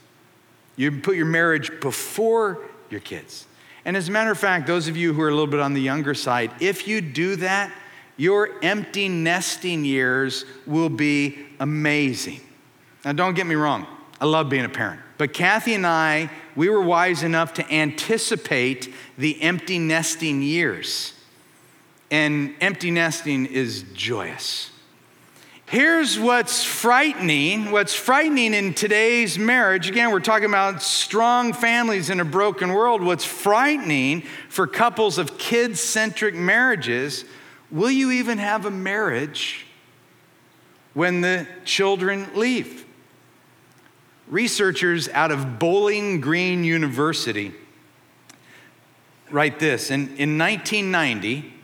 You 0.76 0.92
put 1.02 1.16
your 1.16 1.26
marriage 1.26 1.72
before 1.80 2.60
your 2.90 3.00
kids. 3.00 3.46
And 3.86 3.96
as 3.96 4.10
a 4.10 4.12
matter 4.12 4.32
of 4.32 4.40
fact, 4.40 4.66
those 4.66 4.88
of 4.88 4.98
you 4.98 5.14
who 5.14 5.22
are 5.22 5.30
a 5.30 5.32
little 5.32 5.48
bit 5.48 5.60
on 5.60 5.74
the 5.74 5.82
younger 5.82 6.16
side, 6.16 6.52
if 6.60 6.88
you 6.88 7.02
do 7.02 7.36
that, 7.38 7.72
your 8.18 8.50
empty 8.64 9.08
nesting 9.08 9.86
years 9.86 10.46
will 10.66 10.90
be 10.90 11.46
amazing. 11.60 12.42
Now, 13.04 13.14
don't 13.14 13.36
get 13.36 13.46
me 13.46 13.56
wrong, 13.56 13.86
I 14.20 14.26
love 14.26 14.50
being 14.50 14.66
a 14.66 14.70
parent. 14.70 15.02
But 15.18 15.34
Kathy 15.34 15.76
and 15.76 15.86
I, 15.86 16.32
we 16.56 16.70
were 16.70 16.82
wise 16.82 17.24
enough 17.24 17.54
to 17.56 17.74
anticipate 17.74 18.94
the 19.18 19.42
empty 19.42 19.78
nesting 19.80 20.42
years. 20.42 21.14
And 22.16 22.56
empty 22.62 22.92
nesting 22.92 23.46
is 23.46 23.84
joyous. 23.94 24.72
Here's 25.66 26.18
what's 26.18 26.64
frightening. 26.64 27.72
What's 27.72 27.94
frightening 27.94 28.54
in 28.54 28.74
today's 28.74 29.38
marriage, 29.38 29.90
again, 29.90 30.14
we're 30.14 30.22
talking 30.22 30.48
about 30.48 30.82
strong 30.82 31.52
families 31.52 32.10
in 32.10 32.22
a 32.22 32.24
broken 32.24 32.72
world. 32.72 33.04
What's 33.04 33.26
frightening 33.26 34.22
for 34.48 34.66
couples 34.66 35.18
of 35.18 35.38
kid 35.38 35.78
centric 35.78 36.36
marriages 36.36 37.26
Will 37.70 37.92
you 37.92 38.12
even 38.12 38.38
have 38.38 38.66
a 38.66 38.72
marriage 38.72 39.66
when 40.94 41.20
the 41.20 41.46
children 41.66 42.30
leave? 42.34 42.86
Researchers 44.30 45.10
out 45.10 45.32
of 45.32 45.60
Bowling 45.60 46.22
Green 46.22 46.64
University 46.64 47.54
write 49.32 49.60
this 49.60 49.92
in, 49.92 50.16
in 50.16 50.38
1990, 50.38 51.55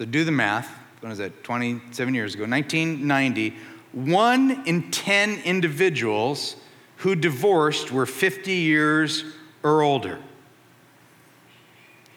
so 0.00 0.06
do 0.06 0.24
the 0.24 0.32
math, 0.32 0.66
when 1.00 1.10
was 1.10 1.18
that, 1.18 1.44
27 1.44 2.14
years 2.14 2.34
ago, 2.34 2.44
1990, 2.44 3.54
one 3.92 4.62
in 4.66 4.90
10 4.90 5.40
individuals 5.44 6.56
who 6.96 7.14
divorced 7.14 7.92
were 7.92 8.06
50 8.06 8.50
years 8.50 9.24
or 9.62 9.82
older. 9.82 10.18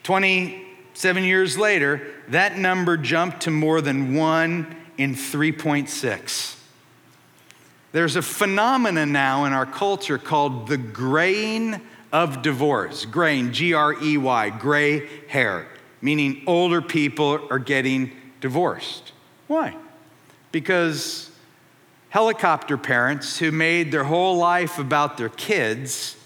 27 0.03 1.25
years 1.25 1.57
later, 1.57 2.01
that 2.29 2.57
number 2.57 2.95
jumped 2.95 3.41
to 3.41 3.51
more 3.51 3.81
than 3.81 4.15
one 4.15 4.77
in 4.97 5.13
3.6. 5.13 6.57
There's 7.91 8.15
a 8.15 8.21
phenomenon 8.21 9.11
now 9.11 9.43
in 9.43 9.51
our 9.51 9.65
culture 9.65 10.17
called 10.17 10.69
the 10.69 10.77
graying 10.77 11.81
of 12.13 12.43
divorce. 12.43 13.03
Graying, 13.03 13.51
G 13.51 13.73
R 13.73 14.01
E 14.01 14.17
Y, 14.17 14.49
gray 14.51 15.05
hair, 15.27 15.67
meaning 16.03 16.43
older 16.45 16.81
people 16.81 17.47
are 17.49 17.57
getting 17.57 18.11
divorced. 18.41 19.13
Why? 19.47 19.73
Because 20.51 21.31
helicopter 22.09 22.77
parents 22.77 23.39
who 23.39 23.51
made 23.51 23.91
their 23.91 24.03
whole 24.03 24.35
life 24.35 24.77
about 24.77 25.17
their 25.17 25.29
kids, 25.29 26.17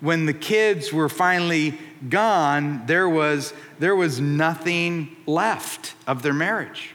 when 0.00 0.26
the 0.26 0.34
kids 0.34 0.92
were 0.92 1.08
finally 1.08 1.78
gone, 2.10 2.84
there 2.84 3.08
was, 3.08 3.54
there 3.78 3.96
was 3.96 4.20
nothing 4.20 5.16
left 5.26 5.94
of 6.06 6.20
their 6.22 6.34
marriage. 6.34 6.94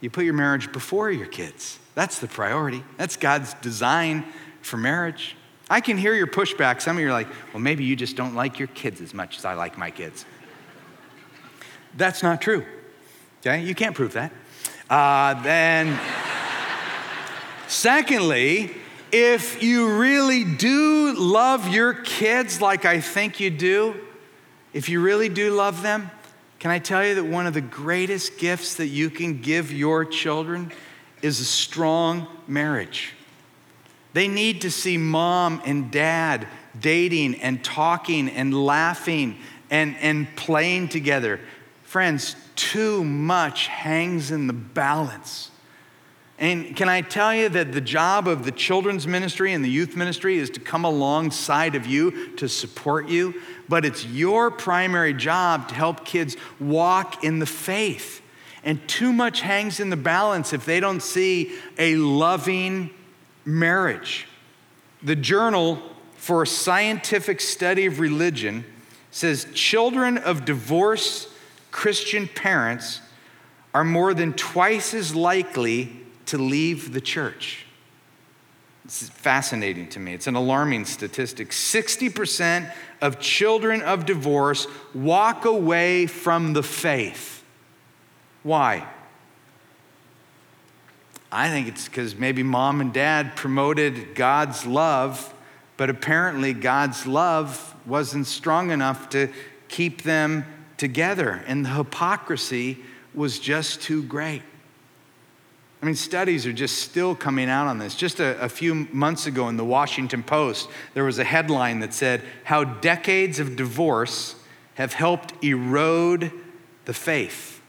You 0.00 0.10
put 0.10 0.24
your 0.24 0.34
marriage 0.34 0.72
before 0.72 1.08
your 1.08 1.26
kids. 1.26 1.78
That's 1.94 2.18
the 2.18 2.26
priority. 2.26 2.82
That's 2.96 3.16
God's 3.16 3.54
design 3.54 4.24
for 4.60 4.76
marriage. 4.76 5.36
I 5.70 5.80
can 5.80 5.96
hear 5.96 6.14
your 6.14 6.26
pushback. 6.26 6.82
Some 6.82 6.96
of 6.96 7.00
you 7.00 7.08
are 7.08 7.12
like, 7.12 7.28
well, 7.52 7.60
maybe 7.60 7.84
you 7.84 7.94
just 7.94 8.16
don't 8.16 8.34
like 8.34 8.58
your 8.58 8.68
kids 8.68 9.00
as 9.00 9.14
much 9.14 9.38
as 9.38 9.44
I 9.44 9.54
like 9.54 9.78
my 9.78 9.92
kids. 9.92 10.26
That's 11.96 12.22
not 12.22 12.40
true. 12.40 12.64
Okay? 13.40 13.62
You 13.62 13.74
can't 13.74 13.94
prove 13.94 14.14
that. 14.14 14.32
Uh, 14.88 15.40
then, 15.42 15.98
secondly, 17.68 18.70
if 19.12 19.62
you 19.62 19.96
really 19.98 20.44
do 20.44 21.14
love 21.16 21.68
your 21.68 21.94
kids 21.94 22.60
like 22.60 22.84
I 22.84 23.00
think 23.00 23.38
you 23.38 23.50
do, 23.50 23.94
if 24.72 24.88
you 24.88 25.00
really 25.00 25.28
do 25.28 25.54
love 25.54 25.82
them, 25.82 26.10
can 26.58 26.70
I 26.70 26.78
tell 26.78 27.06
you 27.06 27.14
that 27.16 27.24
one 27.24 27.46
of 27.46 27.54
the 27.54 27.60
greatest 27.60 28.38
gifts 28.38 28.76
that 28.76 28.86
you 28.86 29.10
can 29.10 29.40
give 29.40 29.70
your 29.72 30.04
children 30.04 30.72
is 31.22 31.38
a 31.38 31.44
strong 31.44 32.26
marriage? 32.48 33.12
They 34.14 34.28
need 34.28 34.62
to 34.62 34.70
see 34.70 34.96
mom 34.96 35.60
and 35.64 35.90
dad 35.90 36.48
dating 36.80 37.40
and 37.42 37.62
talking 37.62 38.28
and 38.28 38.54
laughing 38.64 39.38
and, 39.70 39.96
and 39.98 40.34
playing 40.36 40.88
together. 40.88 41.40
Friends, 41.94 42.34
too 42.56 43.04
much 43.04 43.68
hangs 43.68 44.32
in 44.32 44.48
the 44.48 44.52
balance 44.52 45.52
and 46.38 46.74
can 46.74 46.88
I 46.88 47.00
tell 47.00 47.32
you 47.34 47.48
that 47.50 47.72
the 47.72 47.80
job 47.80 48.26
of 48.26 48.44
the 48.44 48.50
children's 48.50 49.06
ministry 49.06 49.52
and 49.52 49.64
the 49.64 49.70
youth 49.70 49.96
ministry 49.96 50.36
is 50.36 50.50
to 50.50 50.60
come 50.60 50.84
alongside 50.84 51.76
of 51.76 51.86
you 51.86 52.34
to 52.36 52.48
support 52.48 53.08
you, 53.08 53.40
but 53.68 53.84
it's 53.84 54.04
your 54.04 54.50
primary 54.50 55.14
job 55.14 55.68
to 55.68 55.74
help 55.74 56.04
kids 56.04 56.36
walk 56.58 57.22
in 57.22 57.38
the 57.38 57.46
faith. 57.46 58.20
And 58.64 58.86
too 58.88 59.12
much 59.12 59.42
hangs 59.42 59.78
in 59.78 59.90
the 59.90 59.96
balance 59.96 60.52
if 60.52 60.64
they 60.64 60.80
don't 60.80 61.02
see 61.02 61.56
a 61.78 61.96
loving 61.96 62.90
marriage. 63.44 64.26
The 65.02 65.16
Journal 65.16 65.80
for 66.16 66.42
a 66.42 66.46
Scientific 66.46 67.40
Study 67.40 67.86
of 67.86 68.00
Religion 68.00 68.64
says 69.12 69.46
children 69.54 70.18
of 70.18 70.44
divorced 70.44 71.28
Christian 71.74 72.28
parents 72.28 73.00
are 73.74 73.82
more 73.82 74.14
than 74.14 74.32
twice 74.32 74.94
as 74.94 75.12
likely 75.12 75.90
to 76.26 76.38
leave 76.38 76.92
the 76.92 77.00
church. 77.00 77.66
It's 78.84 79.08
fascinating 79.08 79.88
to 79.88 79.98
me. 79.98 80.14
It's 80.14 80.28
an 80.28 80.36
alarming 80.36 80.84
statistic. 80.84 81.50
60% 81.50 82.72
of 83.00 83.18
children 83.18 83.82
of 83.82 84.06
divorce 84.06 84.68
walk 84.94 85.46
away 85.46 86.06
from 86.06 86.52
the 86.52 86.62
faith. 86.62 87.42
Why? 88.44 88.86
I 91.32 91.48
think 91.50 91.66
it's 91.66 91.88
because 91.88 92.14
maybe 92.14 92.44
mom 92.44 92.80
and 92.80 92.92
dad 92.92 93.34
promoted 93.34 94.14
God's 94.14 94.64
love, 94.64 95.34
but 95.76 95.90
apparently 95.90 96.52
God's 96.52 97.04
love 97.04 97.74
wasn't 97.84 98.28
strong 98.28 98.70
enough 98.70 99.08
to 99.08 99.28
keep 99.66 100.02
them 100.02 100.44
together, 100.84 101.42
and 101.46 101.64
the 101.64 101.70
hypocrisy 101.70 102.76
was 103.14 103.38
just 103.38 103.80
too 103.80 104.02
great. 104.02 104.42
I 105.80 105.86
mean, 105.86 105.94
studies 105.94 106.46
are 106.46 106.52
just 106.52 106.80
still 106.80 107.14
coming 107.14 107.48
out 107.48 107.68
on 107.68 107.78
this. 107.78 107.94
Just 107.94 108.20
a, 108.20 108.38
a, 108.38 108.50
few 108.50 108.74
months 108.92 109.26
ago 109.26 109.48
in 109.48 109.56
the 109.56 109.64
Washington 109.64 110.22
Post, 110.22 110.68
there 110.92 111.04
was 111.04 111.18
a 111.18 111.24
headline 111.24 111.80
that 111.80 111.94
said, 111.94 112.20
How 112.44 112.64
decades 112.64 113.38
of 113.38 113.56
divorce 113.56 114.34
have 114.74 114.92
helped 114.92 115.42
erode 115.42 116.30
the 116.84 116.92
faith. 116.92 117.62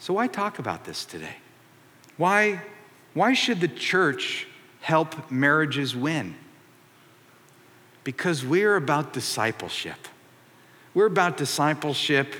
So, 0.00 0.14
why 0.14 0.26
talk 0.26 0.58
about 0.58 0.84
this 0.84 1.04
today? 1.04 1.36
Why, 2.16 2.62
why 3.14 3.34
should 3.34 3.60
the 3.60 3.68
church 3.68 4.48
help 4.80 5.30
marriages 5.30 5.94
win? 5.94 6.34
Because 8.02 8.44
we're 8.44 8.74
about 8.74 9.12
discipleship. 9.12 10.08
We're 10.96 11.04
about 11.04 11.36
discipleship 11.36 12.34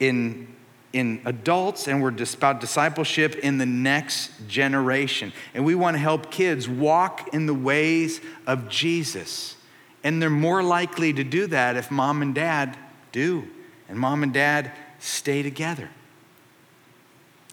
in, 0.00 0.52
in 0.92 1.22
adults, 1.26 1.86
and 1.86 2.02
we're 2.02 2.12
about 2.34 2.58
discipleship 2.60 3.36
in 3.36 3.58
the 3.58 3.66
next 3.66 4.32
generation. 4.48 5.32
And 5.54 5.64
we 5.64 5.76
want 5.76 5.94
to 5.94 5.98
help 6.00 6.28
kids 6.28 6.68
walk 6.68 7.32
in 7.32 7.46
the 7.46 7.54
ways 7.54 8.20
of 8.48 8.68
Jesus. 8.68 9.54
And 10.02 10.20
they're 10.20 10.28
more 10.28 10.60
likely 10.60 11.12
to 11.12 11.22
do 11.22 11.46
that 11.46 11.76
if 11.76 11.92
mom 11.92 12.20
and 12.20 12.34
dad 12.34 12.76
do, 13.12 13.46
and 13.88 13.96
mom 13.96 14.24
and 14.24 14.34
dad 14.34 14.72
stay 14.98 15.44
together. 15.44 15.88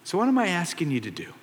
So, 0.05 0.17
what 0.17 0.27
am 0.27 0.39
I 0.39 0.47
asking 0.47 0.89
you 0.89 1.01
to 1.01 1.11
do? 1.11 1.33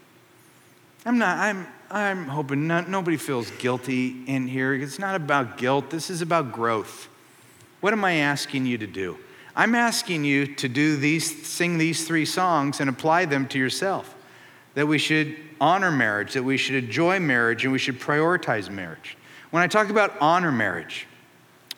I'm 1.06 1.18
not, 1.18 1.38
I'm, 1.38 1.68
I'm 1.88 2.25
hoping 2.26 2.66
not, 2.66 2.88
nobody 2.90 3.16
feels 3.16 3.49
guilty 3.52 4.25
in 4.26 4.49
here. 4.49 4.75
It's 4.75 4.99
not 4.99 5.14
about 5.14 5.56
guilt, 5.56 5.90
this 5.90 6.11
is 6.11 6.21
about 6.21 6.50
growth. 6.50 7.09
What 7.84 7.92
am 7.92 8.02
I 8.02 8.14
asking 8.14 8.64
you 8.64 8.78
to 8.78 8.86
do? 8.86 9.18
I'm 9.54 9.74
asking 9.74 10.24
you 10.24 10.46
to 10.54 10.70
do 10.70 10.96
these, 10.96 11.46
sing 11.46 11.76
these 11.76 12.06
three 12.06 12.24
songs 12.24 12.80
and 12.80 12.88
apply 12.88 13.26
them 13.26 13.46
to 13.48 13.58
yourself. 13.58 14.14
That 14.72 14.86
we 14.86 14.96
should 14.96 15.36
honor 15.60 15.90
marriage, 15.90 16.32
that 16.32 16.44
we 16.44 16.56
should 16.56 16.82
enjoy 16.82 17.20
marriage, 17.20 17.62
and 17.62 17.74
we 17.74 17.78
should 17.78 18.00
prioritize 18.00 18.70
marriage. 18.70 19.18
When 19.50 19.62
I 19.62 19.66
talk 19.66 19.90
about 19.90 20.14
honor 20.18 20.50
marriage, 20.50 21.06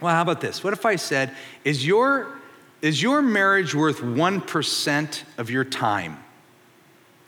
well, 0.00 0.14
how 0.14 0.22
about 0.22 0.40
this? 0.40 0.62
What 0.62 0.72
if 0.72 0.86
I 0.86 0.94
said, 0.94 1.34
is 1.64 1.84
your, 1.84 2.38
is 2.82 3.02
your 3.02 3.20
marriage 3.20 3.74
worth 3.74 3.98
1% 3.98 5.22
of 5.38 5.50
your 5.50 5.64
time? 5.64 6.22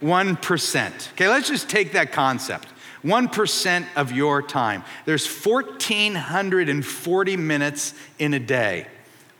1%. 0.00 1.12
Okay, 1.14 1.26
let's 1.26 1.48
just 1.48 1.68
take 1.68 1.94
that 1.94 2.12
concept. 2.12 2.68
1% 3.04 3.86
of 3.96 4.12
your 4.12 4.42
time. 4.42 4.84
There's 5.04 5.26
1,440 5.26 7.36
minutes 7.36 7.94
in 8.18 8.34
a 8.34 8.40
day. 8.40 8.86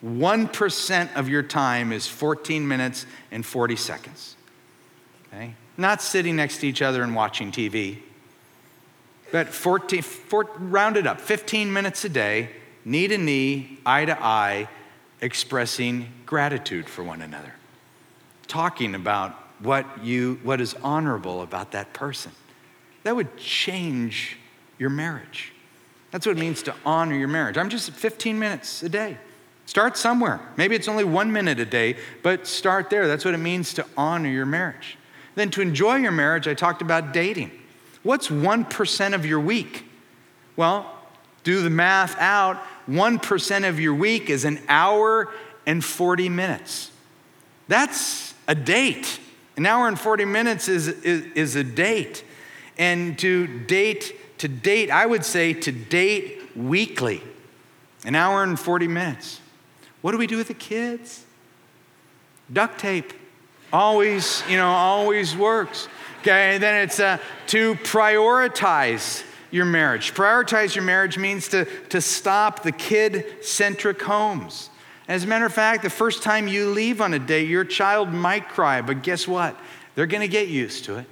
1% 0.04 1.16
of 1.16 1.28
your 1.28 1.42
time 1.42 1.92
is 1.92 2.06
14 2.06 2.66
minutes 2.66 3.06
and 3.30 3.44
40 3.44 3.76
seconds. 3.76 4.36
Okay? 5.26 5.54
Not 5.76 6.02
sitting 6.02 6.36
next 6.36 6.58
to 6.58 6.68
each 6.68 6.82
other 6.82 7.02
and 7.02 7.14
watching 7.14 7.50
TV, 7.50 7.98
but 9.30 9.48
14, 9.48 10.02
four, 10.02 10.48
round 10.58 10.96
it 10.96 11.06
up, 11.06 11.20
15 11.20 11.72
minutes 11.72 12.04
a 12.04 12.08
day, 12.08 12.50
knee 12.84 13.08
to 13.08 13.18
knee, 13.18 13.78
eye 13.84 14.04
to 14.04 14.22
eye, 14.22 14.68
expressing 15.20 16.08
gratitude 16.26 16.88
for 16.88 17.02
one 17.02 17.20
another, 17.20 17.54
talking 18.46 18.94
about 18.94 19.32
what, 19.58 20.04
you, 20.04 20.38
what 20.44 20.60
is 20.60 20.74
honorable 20.82 21.42
about 21.42 21.72
that 21.72 21.92
person. 21.92 22.30
That 23.04 23.16
would 23.16 23.36
change 23.36 24.36
your 24.78 24.90
marriage. 24.90 25.52
That's 26.10 26.26
what 26.26 26.36
it 26.36 26.40
means 26.40 26.62
to 26.64 26.74
honor 26.86 27.14
your 27.14 27.28
marriage. 27.28 27.56
I'm 27.56 27.68
just 27.68 27.90
15 27.90 28.38
minutes 28.38 28.82
a 28.82 28.88
day. 28.88 29.18
Start 29.66 29.98
somewhere. 29.98 30.40
Maybe 30.56 30.74
it's 30.74 30.88
only 30.88 31.04
one 31.04 31.30
minute 31.30 31.60
a 31.60 31.66
day, 31.66 31.96
but 32.22 32.46
start 32.46 32.88
there. 32.88 33.06
That's 33.06 33.24
what 33.24 33.34
it 33.34 33.38
means 33.38 33.74
to 33.74 33.84
honor 33.96 34.30
your 34.30 34.46
marriage. 34.46 34.96
Then 35.34 35.50
to 35.50 35.60
enjoy 35.60 35.96
your 35.96 36.12
marriage, 36.12 36.48
I 36.48 36.54
talked 36.54 36.80
about 36.80 37.12
dating. 37.12 37.50
What's 38.02 38.28
1% 38.28 39.14
of 39.14 39.26
your 39.26 39.40
week? 39.40 39.84
Well, 40.56 40.90
do 41.44 41.62
the 41.62 41.70
math 41.70 42.18
out. 42.18 42.62
1% 42.88 43.68
of 43.68 43.78
your 43.78 43.94
week 43.94 44.30
is 44.30 44.44
an 44.44 44.60
hour 44.68 45.28
and 45.66 45.84
40 45.84 46.30
minutes. 46.30 46.90
That's 47.68 48.32
a 48.48 48.54
date. 48.54 49.20
An 49.56 49.66
hour 49.66 49.86
and 49.86 50.00
40 50.00 50.24
minutes 50.24 50.68
is, 50.68 50.88
is, 50.88 51.26
is 51.34 51.56
a 51.56 51.64
date. 51.64 52.24
And 52.78 53.18
to 53.18 53.46
date, 53.46 54.38
to 54.38 54.48
date, 54.48 54.90
I 54.90 55.04
would 55.04 55.24
say 55.24 55.52
to 55.52 55.72
date 55.72 56.56
weekly, 56.56 57.22
an 58.04 58.14
hour 58.14 58.42
and 58.42 58.58
40 58.58 58.88
minutes. 58.88 59.40
What 60.00 60.12
do 60.12 60.18
we 60.18 60.26
do 60.26 60.36
with 60.36 60.48
the 60.48 60.54
kids? 60.54 61.24
Duct 62.52 62.78
tape. 62.78 63.12
Always, 63.72 64.42
you 64.48 64.56
know, 64.56 64.68
always 64.68 65.36
works. 65.36 65.88
Okay, 66.20 66.54
and 66.54 66.62
then 66.62 66.82
it's 66.82 67.00
uh, 67.00 67.18
to 67.48 67.74
prioritize 67.76 69.24
your 69.50 69.64
marriage. 69.64 70.14
Prioritize 70.14 70.74
your 70.74 70.84
marriage 70.84 71.18
means 71.18 71.48
to, 71.48 71.64
to 71.88 72.00
stop 72.00 72.62
the 72.62 72.72
kid 72.72 73.44
centric 73.44 74.00
homes. 74.02 74.70
As 75.06 75.24
a 75.24 75.26
matter 75.26 75.46
of 75.46 75.54
fact, 75.54 75.82
the 75.82 75.90
first 75.90 76.22
time 76.22 76.48
you 76.48 76.70
leave 76.70 77.00
on 77.00 77.14
a 77.14 77.18
date, 77.18 77.48
your 77.48 77.64
child 77.64 78.12
might 78.12 78.48
cry, 78.48 78.82
but 78.82 79.02
guess 79.02 79.26
what? 79.26 79.56
They're 79.94 80.06
going 80.06 80.20
to 80.20 80.28
get 80.28 80.48
used 80.48 80.84
to 80.84 80.98
it. 80.98 81.06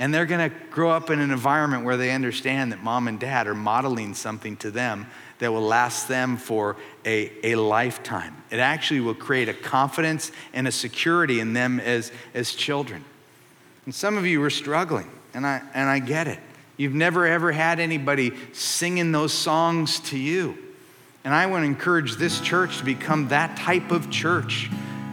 And 0.00 0.14
they're 0.14 0.24
going 0.24 0.50
to 0.50 0.56
grow 0.70 0.90
up 0.90 1.10
in 1.10 1.20
an 1.20 1.30
environment 1.30 1.84
where 1.84 1.98
they 1.98 2.10
understand 2.12 2.72
that 2.72 2.82
mom 2.82 3.06
and 3.06 3.20
dad 3.20 3.46
are 3.46 3.54
modeling 3.54 4.14
something 4.14 4.56
to 4.56 4.70
them 4.70 5.06
that 5.40 5.52
will 5.52 5.60
last 5.60 6.08
them 6.08 6.38
for 6.38 6.78
a, 7.04 7.30
a 7.44 7.56
lifetime. 7.56 8.34
It 8.50 8.60
actually 8.60 9.00
will 9.00 9.14
create 9.14 9.50
a 9.50 9.54
confidence 9.54 10.32
and 10.54 10.66
a 10.66 10.72
security 10.72 11.38
in 11.38 11.52
them 11.52 11.80
as, 11.80 12.12
as 12.32 12.54
children. 12.54 13.04
And 13.84 13.94
some 13.94 14.16
of 14.16 14.24
you 14.26 14.42
are 14.42 14.48
struggling, 14.48 15.10
and 15.34 15.46
I, 15.46 15.60
and 15.74 15.86
I 15.86 15.98
get 15.98 16.26
it. 16.28 16.38
You've 16.78 16.94
never 16.94 17.26
ever 17.26 17.52
had 17.52 17.78
anybody 17.78 18.32
singing 18.54 19.12
those 19.12 19.34
songs 19.34 20.00
to 20.00 20.16
you. 20.16 20.56
And 21.24 21.34
I 21.34 21.44
want 21.44 21.62
to 21.62 21.66
encourage 21.66 22.16
this 22.16 22.40
church 22.40 22.78
to 22.78 22.84
become 22.86 23.28
that 23.28 23.58
type 23.58 23.90
of 23.90 24.08
church 24.08 24.70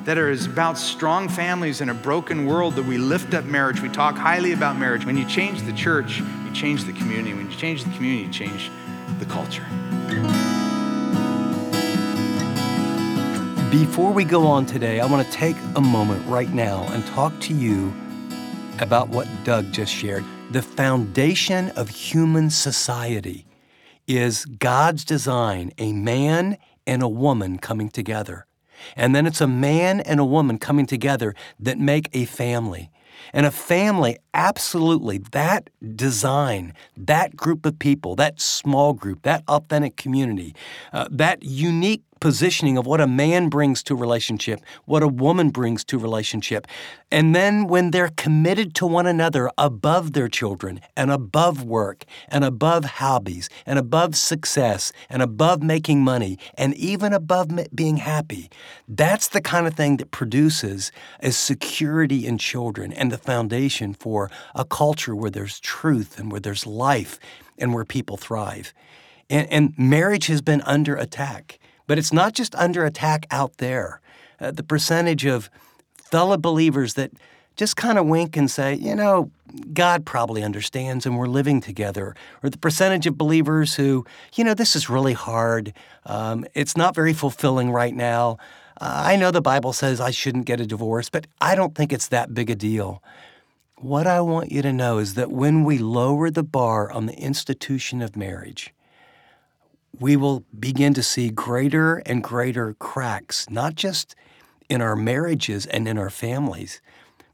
that 0.08 0.18
is 0.18 0.46
about 0.46 0.78
strong 0.78 1.28
families 1.28 1.82
in 1.82 1.90
a 1.90 1.94
broken 1.94 2.46
world 2.46 2.76
that 2.76 2.86
we 2.86 2.98
lift 2.98 3.34
up 3.34 3.44
marriage. 3.44 3.82
We 3.82 3.90
talk 3.90 4.16
highly 4.16 4.54
about 4.54 4.78
marriage. 4.78 5.06
When 5.06 5.18
you 5.18 5.26
change 5.26 5.64
the 5.64 5.74
church, 5.74 6.20
you 6.20 6.54
change 6.54 6.86
the 6.86 6.94
community. 6.94 7.34
When 7.34 7.52
you 7.52 7.58
change 7.58 7.84
the 7.84 7.90
community, 7.90 8.24
you 8.24 8.32
change 8.32 8.72
the 9.20 9.26
culture. 9.26 9.66
Before 13.70 14.14
we 14.14 14.24
go 14.24 14.48
on 14.48 14.66
today, 14.66 15.02
I 15.02 15.06
want 15.06 15.28
to 15.28 15.34
take 15.34 15.58
a 15.76 15.82
moment 15.82 16.26
right 16.26 16.54
now 16.54 16.88
and 16.92 17.06
talk 17.08 17.38
to 17.42 17.54
you 17.54 17.94
about 18.80 19.10
what 19.10 19.28
Doug 19.44 19.74
just 19.74 19.94
shared. 19.94 20.24
The 20.52 20.62
foundation 20.62 21.72
of 21.72 21.90
human 21.90 22.50
society 22.50 23.46
is 24.08 24.46
God's 24.46 25.04
design, 25.04 25.74
a 25.78 25.92
man 25.92 26.58
and 26.86 27.04
a 27.04 27.10
woman 27.10 27.58
coming 27.58 27.90
together. 27.90 28.47
And 28.96 29.16
then 29.16 29.26
it's 29.26 29.42
a 29.42 29.48
man 29.48 30.00
and 30.02 30.20
a 30.20 30.26
woman 30.26 30.58
coming 30.58 30.86
together 30.86 31.34
that 31.60 31.78
make 31.80 32.10
a 32.14 32.26
family. 32.26 32.90
And 33.34 33.46
a 33.46 33.52
family, 33.52 34.18
absolutely, 34.34 35.18
that 35.32 35.70
design, 35.96 36.74
that 36.96 37.36
group 37.36 37.66
of 37.66 37.80
people, 37.80 38.16
that 38.16 38.40
small 38.40 38.94
group, 38.94 39.24
that 39.24 39.44
authentic 39.48 39.98
community, 39.98 40.56
uh, 40.94 41.08
that 41.12 41.44
unique 41.44 42.04
positioning 42.20 42.78
of 42.78 42.86
what 42.86 43.02
a 43.02 43.08
man 43.08 43.50
brings 43.50 43.84
to 43.84 43.96
relationship, 43.96 44.62
what 44.86 45.04
a 45.04 45.08
woman 45.08 45.50
brings 45.50 45.84
to 45.86 45.98
relationship. 45.98 46.68
And 47.12 47.36
then 47.36 47.68
when 47.68 47.92
they're 47.92 48.12
committed 48.18 48.74
to 48.76 48.88
one 48.88 49.08
another 49.08 49.50
above 49.58 50.14
their 50.14 50.28
children 50.28 50.82
and 50.96 51.12
above 51.12 51.64
work 51.64 52.04
and 52.28 52.44
above 52.44 52.84
hobbies 52.86 53.50
and 53.66 53.80
above 53.80 54.16
success 54.16 54.92
and 55.10 55.22
above 55.22 55.64
making 55.64 56.04
money 56.04 56.38
and 56.58 56.74
even 56.76 57.14
above 57.14 57.50
being 57.74 57.98
happy, 57.98 58.50
that's 58.88 59.30
the 59.30 59.42
kind 59.42 59.68
of 59.68 59.74
thing 59.74 59.98
that 59.98 60.12
produces 60.12 60.92
a 61.22 61.32
security 61.32 62.26
in 62.26 62.38
children 62.38 62.92
and 62.94 63.12
the 63.12 63.18
foundation 63.18 63.94
for 63.94 64.30
a 64.56 64.66
culture 64.66 65.16
where 65.16 65.32
there's 65.32 65.60
truth 65.60 66.20
and 66.20 66.32
where 66.32 66.42
there's 66.42 66.66
life 66.66 67.20
and 67.58 67.74
where 67.74 67.86
people 67.86 68.18
thrive. 68.18 68.74
And, 69.30 69.48
and 69.52 69.74
marriage 69.78 70.28
has 70.28 70.42
been 70.42 70.62
under 70.62 70.96
attack. 70.96 71.60
But 71.88 71.98
it's 71.98 72.14
not 72.14 72.34
just 72.34 72.54
under 72.56 72.86
attack 72.86 73.26
out 73.32 73.58
there. 73.58 74.02
Uh, 74.40 74.52
the 74.52 74.64
percentage 74.64 75.26
of 75.26 75.50
fellow 75.96 76.38
believers 76.38 76.94
that 76.94 77.12
just 77.56 77.76
kind 77.76 77.98
of 77.98 78.06
wink 78.06 78.38
and 78.38 78.50
say, 78.50 78.76
you 78.76 78.96
know, 78.96 79.32
God 79.74 80.06
probably 80.06 80.44
understands 80.44 81.06
and 81.06 81.18
we're 81.18 81.26
living 81.28 81.60
together. 81.60 82.16
Or 82.44 82.50
the 82.50 82.58
percentage 82.58 83.08
of 83.08 83.18
believers 83.18 83.76
who, 83.76 84.06
you 84.36 84.44
know, 84.44 84.54
this 84.54 84.76
is 84.76 84.90
really 84.90 85.14
hard. 85.14 85.74
Um, 86.06 86.46
it's 86.54 86.78
not 86.78 86.94
very 86.94 87.14
fulfilling 87.14 87.72
right 87.72 87.96
now. 87.96 88.38
Uh, 88.80 89.04
I 89.08 89.16
know 89.16 89.32
the 89.32 89.42
Bible 89.42 89.74
says 89.74 90.00
I 90.00 90.12
shouldn't 90.12 90.46
get 90.46 90.62
a 90.62 90.68
divorce, 90.68 91.10
but 91.10 91.26
I 91.42 91.56
don't 91.56 91.74
think 91.74 91.92
it's 91.92 92.10
that 92.10 92.34
big 92.34 92.50
a 92.52 92.56
deal. 92.56 93.02
What 93.80 94.06
I 94.08 94.22
want 94.22 94.52
you 94.52 94.62
to 94.62 94.74
know 94.74 95.00
is 95.00 95.16
that 95.16 95.32
when 95.32 95.64
we 95.64 95.78
lower 95.78 96.30
the 96.30 96.44
bar 96.44 96.92
on 96.92 97.08
the 97.08 97.16
institution 97.16 98.02
of 98.02 98.16
marriage, 98.16 98.74
we 100.00 100.16
will 100.16 100.44
begin 100.58 100.94
to 100.94 101.04
see 101.04 101.30
greater 101.30 101.98
and 102.06 102.24
greater 102.24 102.74
cracks, 102.76 103.50
not 103.50 103.76
just 103.76 104.16
in 104.70 104.82
our 104.82 104.96
marriages 104.96 105.66
and 105.66 105.88
in 105.88 105.98
our 105.98 106.10
families, 106.10 106.82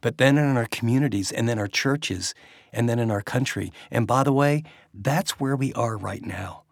but 0.02 0.18
then 0.18 0.38
in 0.38 0.58
our 0.58 0.66
communities 0.66 1.32
and 1.32 1.48
then 1.48 1.60
our 1.60 1.68
churches 1.68 2.34
and 2.72 2.88
then 2.88 3.00
in 3.00 3.12
our 3.12 3.22
country. 3.22 3.72
And 3.92 4.08
by 4.08 4.24
the 4.24 4.34
way, 4.34 4.64
that's 4.94 5.40
where 5.40 5.56
we 5.56 5.74
are 5.74 5.98
right 5.98 6.24
now. 6.24 6.64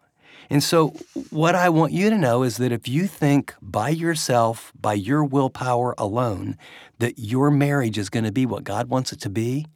And 0.50 0.62
so, 0.62 0.88
what 1.30 1.54
I 1.54 1.70
want 1.70 1.92
you 1.92 2.10
to 2.10 2.18
know 2.18 2.42
is 2.42 2.58
that 2.58 2.72
if 2.72 2.86
you 2.86 3.06
think 3.06 3.54
by 3.62 3.88
yourself, 3.88 4.70
by 4.78 4.92
your 4.94 5.24
willpower 5.24 5.94
alone, 5.96 6.58
that 6.98 7.18
your 7.18 7.50
marriage 7.50 7.96
is 7.96 8.10
going 8.10 8.24
to 8.24 8.32
be 8.32 8.44
what 8.44 8.64
God 8.64 8.88
wants 8.88 9.12
it 9.12 9.20
to 9.22 9.30
be 9.30 9.66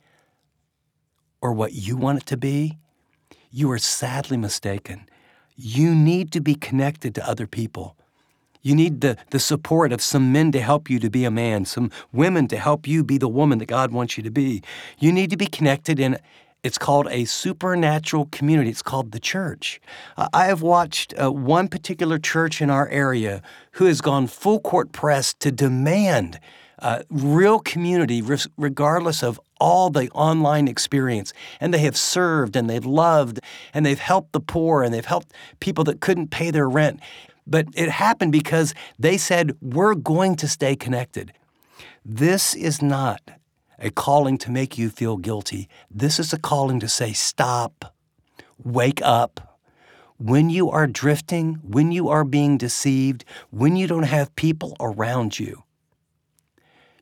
or 1.41 1.53
what 1.53 1.73
you 1.73 1.97
want 1.97 2.19
it 2.19 2.27
to 2.27 2.37
be, 2.37 2.77
you 3.51 3.71
are 3.71 3.79
sadly 3.79 4.37
mistaken. 4.37 5.09
You 5.57 5.95
need 5.95 6.33
to 6.33 6.41
be 6.41 6.55
connected 6.55 7.15
to 7.15 7.29
other 7.29 7.47
people. 7.47 7.97
You 8.63 8.75
need 8.75 9.01
the, 9.01 9.17
the 9.31 9.39
support 9.39 9.93
of 9.93 10.03
some 10.03 10.33
men 10.33 10.51
to 10.53 10.61
help 10.61 10.91
you 10.91 10.99
to 10.99 11.09
be 11.09 11.25
a 11.25 11.31
man, 11.31 11.65
some 11.65 11.91
women 12.13 12.49
to 12.49 12.57
help 12.57 12.89
you 12.89 13.05
be 13.05 13.17
the 13.17 13.29
woman 13.29 13.59
that 13.59 13.67
God 13.67 13.93
wants 13.93 14.17
you 14.17 14.25
to 14.25 14.31
be. 14.31 14.61
You 14.99 15.13
need 15.13 15.31
to 15.31 15.37
be 15.37 15.47
connected 15.47 16.01
in, 16.01 16.19
it's 16.65 16.79
called 16.79 17.07
a 17.09 17.27
supernatural 17.27 18.27
community. 18.33 18.71
It's 18.71 18.83
called 18.83 19.13
the 19.13 19.21
church. 19.21 19.81
Uh, 20.17 20.29
I 20.33 20.47
have 20.47 20.63
watched 20.63 21.15
uh, 21.17 21.31
one 21.31 21.69
particular 21.69 22.19
church 22.19 22.61
in 22.61 22.69
our 22.69 22.89
area 22.89 23.41
who 23.73 23.85
has 23.85 24.01
gone 24.01 24.27
full 24.27 24.59
court 24.59 24.91
press 24.91 25.33
to 25.35 25.53
demand 25.53 26.41
uh, 26.81 27.03
real 27.09 27.61
community, 27.61 28.21
regardless 28.57 29.23
of 29.23 29.41
all 29.61 29.91
the 29.91 30.11
online 30.11 30.69
experience. 30.69 31.33
And 31.61 31.73
they 31.73 31.79
have 31.79 31.97
served 31.97 32.57
and 32.57 32.69
they've 32.69 32.85
loved 32.85 33.41
and 33.73 33.85
they've 33.85 33.99
helped 33.99 34.33
the 34.33 34.41
poor 34.41 34.83
and 34.83 34.93
they've 34.93 35.05
helped 35.05 35.33
people 35.61 35.85
that 35.85 36.01
couldn't 36.01 36.31
pay 36.31 36.51
their 36.51 36.69
rent. 36.69 37.01
But 37.47 37.69
it 37.75 37.91
happened 37.91 38.33
because 38.33 38.75
they 38.99 39.17
said, 39.17 39.57
We're 39.61 39.95
going 39.95 40.37
to 40.37 40.49
stay 40.49 40.77
connected. 40.77 41.33
This 42.05 42.55
is 42.55 42.81
not 42.81 43.21
a 43.79 43.91
calling 43.91 44.39
to 44.39 44.51
make 44.51 44.79
you 44.79 44.91
feel 44.91 45.17
guilty. 45.17 45.69
This 45.91 46.19
is 46.19 46.33
a 46.33 46.39
calling 46.39 46.81
to 46.81 46.89
say, 46.89 47.13
stop, 47.13 47.95
wake 48.63 49.01
up. 49.03 49.59
When 50.19 50.49
you 50.49 50.71
are 50.71 50.87
drifting, 50.87 51.55
when 51.63 51.93
you 51.93 52.09
are 52.09 52.25
being 52.25 52.57
deceived, 52.57 53.25
when 53.51 53.77
you 53.77 53.87
don't 53.87 54.05
have 54.05 54.35
people 54.35 54.77
around 54.81 55.39
you, 55.39 55.65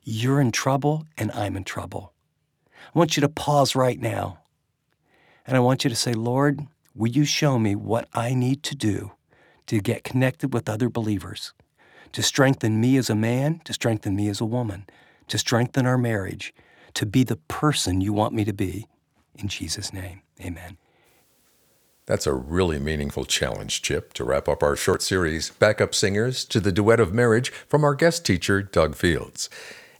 you're 0.03 0.41
in 0.41 0.51
trouble 0.51 1.05
and 1.17 1.31
I'm 1.31 1.55
in 1.55 1.63
trouble. 1.63 2.14
I 2.95 2.99
want 2.99 3.17
you 3.17 3.21
to 3.21 3.29
pause 3.29 3.75
right 3.75 3.99
now 3.99 4.39
and 5.45 5.57
I 5.57 5.59
want 5.59 5.83
you 5.83 5.89
to 5.89 5.95
say, 5.95 6.13
Lord, 6.13 6.65
will 6.95 7.11
you 7.11 7.25
show 7.25 7.59
me 7.59 7.75
what 7.75 8.07
I 8.13 8.33
need 8.33 8.63
to 8.63 8.75
do 8.75 9.11
to 9.67 9.81
get 9.81 10.05
connected 10.05 10.53
with 10.53 10.69
other 10.69 10.89
believers, 10.89 11.53
to 12.13 12.23
strengthen 12.23 12.79
me 12.79 12.95
as 12.95 13.09
a 13.09 13.15
man, 13.15 13.59
to 13.65 13.73
strengthen 13.73 14.15
me 14.15 14.29
as 14.29 14.39
a 14.39 14.45
woman, 14.45 14.85
to 15.27 15.37
strengthen 15.37 15.85
our 15.85 15.97
marriage, 15.97 16.53
to 16.93 17.05
be 17.05 17.23
the 17.23 17.35
person 17.35 17.99
you 17.99 18.13
want 18.13 18.33
me 18.33 18.45
to 18.45 18.53
be. 18.53 18.87
In 19.35 19.49
Jesus' 19.49 19.91
name, 19.91 20.21
amen. 20.39 20.77
That's 22.05 22.27
a 22.27 22.33
really 22.33 22.79
meaningful 22.79 23.25
challenge, 23.25 23.81
Chip, 23.81 24.13
to 24.13 24.23
wrap 24.23 24.47
up 24.47 24.63
our 24.63 24.75
short 24.75 25.01
series, 25.01 25.49
Backup 25.49 25.93
Singers 25.93 26.45
to 26.45 26.59
the 26.59 26.71
Duet 26.71 26.99
of 26.99 27.13
Marriage, 27.13 27.49
from 27.49 27.83
our 27.83 27.95
guest 27.95 28.25
teacher, 28.25 28.61
Doug 28.61 28.95
Fields. 28.95 29.49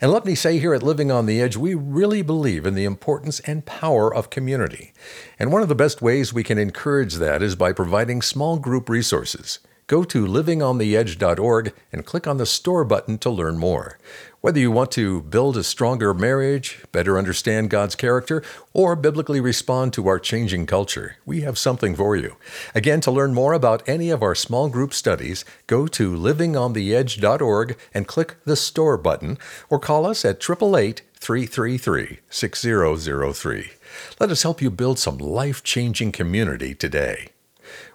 And 0.01 0.11
let 0.11 0.25
me 0.25 0.35
say 0.35 0.59
here 0.59 0.73
at 0.73 0.83
Living 0.83 1.09
on 1.09 1.25
the 1.25 1.41
Edge, 1.41 1.55
we 1.55 1.73
really 1.73 2.21
believe 2.21 2.65
in 2.65 2.75
the 2.75 2.83
importance 2.83 3.39
and 3.41 3.65
power 3.65 4.13
of 4.13 4.29
community. 4.29 4.91
And 5.39 5.51
one 5.51 5.61
of 5.61 5.69
the 5.69 5.75
best 5.75 6.01
ways 6.01 6.33
we 6.33 6.43
can 6.43 6.57
encourage 6.57 7.15
that 7.15 7.41
is 7.41 7.55
by 7.55 7.71
providing 7.71 8.21
small 8.21 8.57
group 8.57 8.89
resources. 8.89 9.59
Go 9.87 10.03
to 10.03 10.25
livingontheedge.org 10.25 11.73
and 11.93 12.05
click 12.05 12.27
on 12.27 12.37
the 12.37 12.45
store 12.45 12.83
button 12.83 13.17
to 13.19 13.29
learn 13.29 13.57
more. 13.57 13.97
Whether 14.45 14.59
you 14.59 14.69
want 14.69 14.91
to 14.91 15.23
build 15.23 15.57
a 15.57 15.63
stronger 15.63 16.13
marriage, 16.13 16.77
better 16.91 17.17
understand 17.17 17.71
God's 17.71 17.95
character, 17.95 18.43
or 18.73 18.95
biblically 18.95 19.41
respond 19.41 19.91
to 19.93 20.05
our 20.07 20.19
changing 20.19 20.67
culture, 20.67 21.17
we 21.25 21.41
have 21.41 21.57
something 21.57 21.95
for 21.95 22.15
you. 22.15 22.35
Again, 22.75 23.01
to 23.01 23.11
learn 23.11 23.33
more 23.33 23.53
about 23.53 23.81
any 23.89 24.11
of 24.11 24.21
our 24.21 24.35
small 24.35 24.69
group 24.69 24.93
studies, 24.93 25.45
go 25.65 25.87
to 25.87 26.15
livingontheedge.org 26.15 27.75
and 27.91 28.07
click 28.07 28.35
the 28.45 28.55
Store 28.55 28.99
button, 28.99 29.39
or 29.67 29.79
call 29.79 30.05
us 30.05 30.23
at 30.23 30.35
888 30.35 31.01
333 31.15 32.19
6003. 32.29 33.71
Let 34.19 34.29
us 34.29 34.43
help 34.43 34.61
you 34.61 34.69
build 34.69 34.99
some 34.99 35.17
life 35.17 35.63
changing 35.63 36.11
community 36.11 36.75
today. 36.75 37.29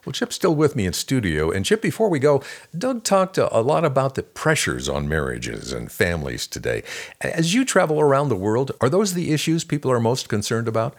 Well, 0.04 0.12
Chip's 0.12 0.36
still 0.36 0.54
with 0.54 0.76
me 0.76 0.86
in 0.86 0.92
studio. 0.92 1.50
And 1.50 1.64
Chip, 1.64 1.82
before 1.82 2.08
we 2.08 2.18
go, 2.18 2.42
Doug 2.76 3.04
talked 3.04 3.38
a 3.38 3.60
lot 3.60 3.84
about 3.84 4.14
the 4.14 4.22
pressures 4.22 4.88
on 4.88 5.08
marriages 5.08 5.72
and 5.72 5.90
families 5.90 6.46
today. 6.46 6.82
As 7.20 7.54
you 7.54 7.64
travel 7.64 8.00
around 8.00 8.28
the 8.28 8.36
world, 8.36 8.72
are 8.80 8.88
those 8.88 9.14
the 9.14 9.32
issues 9.32 9.64
people 9.64 9.90
are 9.90 10.00
most 10.00 10.28
concerned 10.28 10.68
about? 10.68 10.94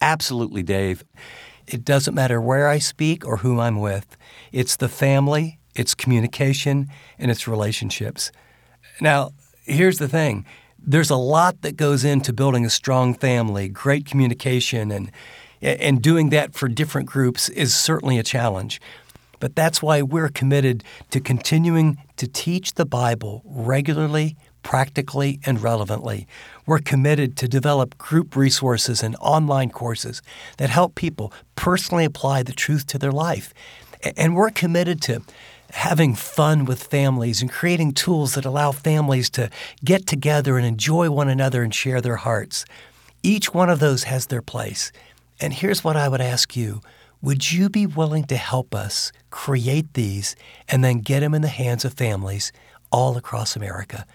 Absolutely, 0.00 0.62
Dave. 0.62 1.04
It 1.66 1.84
doesn't 1.84 2.14
matter 2.14 2.40
where 2.40 2.68
I 2.68 2.78
speak 2.78 3.24
or 3.24 3.38
whom 3.38 3.60
I'm 3.60 3.78
with, 3.80 4.16
it's 4.50 4.76
the 4.76 4.88
family, 4.88 5.60
it's 5.74 5.94
communication, 5.94 6.88
and 7.18 7.30
it's 7.30 7.46
relationships. 7.46 8.32
Now, 9.00 9.30
here's 9.64 9.98
the 9.98 10.08
thing 10.08 10.44
there's 10.84 11.10
a 11.10 11.16
lot 11.16 11.62
that 11.62 11.76
goes 11.76 12.04
into 12.04 12.32
building 12.32 12.66
a 12.66 12.70
strong 12.70 13.14
family, 13.14 13.68
great 13.68 14.04
communication, 14.04 14.90
and 14.90 15.12
and 15.62 16.02
doing 16.02 16.30
that 16.30 16.54
for 16.54 16.68
different 16.68 17.08
groups 17.08 17.48
is 17.48 17.74
certainly 17.74 18.18
a 18.18 18.22
challenge. 18.22 18.80
But 19.38 19.56
that's 19.56 19.82
why 19.82 20.02
we're 20.02 20.28
committed 20.28 20.84
to 21.10 21.20
continuing 21.20 21.98
to 22.16 22.28
teach 22.28 22.74
the 22.74 22.86
Bible 22.86 23.42
regularly, 23.44 24.36
practically, 24.62 25.40
and 25.44 25.60
relevantly. 25.60 26.28
We're 26.64 26.78
committed 26.78 27.36
to 27.38 27.48
develop 27.48 27.98
group 27.98 28.36
resources 28.36 29.02
and 29.02 29.16
online 29.20 29.70
courses 29.70 30.22
that 30.58 30.70
help 30.70 30.94
people 30.94 31.32
personally 31.56 32.04
apply 32.04 32.44
the 32.44 32.52
truth 32.52 32.86
to 32.88 32.98
their 32.98 33.10
life. 33.10 33.52
And 34.16 34.36
we're 34.36 34.50
committed 34.50 35.02
to 35.02 35.22
having 35.72 36.14
fun 36.14 36.64
with 36.64 36.84
families 36.84 37.40
and 37.40 37.50
creating 37.50 37.92
tools 37.94 38.34
that 38.34 38.44
allow 38.44 38.72
families 38.72 39.30
to 39.30 39.50
get 39.84 40.06
together 40.06 40.56
and 40.56 40.66
enjoy 40.66 41.10
one 41.10 41.28
another 41.28 41.62
and 41.62 41.74
share 41.74 42.00
their 42.00 42.16
hearts. 42.16 42.64
Each 43.22 43.54
one 43.54 43.70
of 43.70 43.80
those 43.80 44.04
has 44.04 44.26
their 44.26 44.42
place. 44.42 44.92
And 45.42 45.52
here's 45.52 45.82
what 45.82 45.96
I 45.96 46.08
would 46.08 46.20
ask 46.20 46.56
you 46.56 46.80
Would 47.20 47.50
you 47.50 47.68
be 47.68 47.84
willing 47.84 48.24
to 48.24 48.36
help 48.36 48.76
us 48.76 49.10
create 49.30 49.92
these 49.94 50.36
and 50.68 50.84
then 50.84 51.00
get 51.00 51.20
them 51.20 51.34
in 51.34 51.42
the 51.42 51.48
hands 51.48 51.84
of 51.84 51.94
families 51.94 52.52
all 52.92 53.16
across 53.16 53.56
America? 53.56 54.06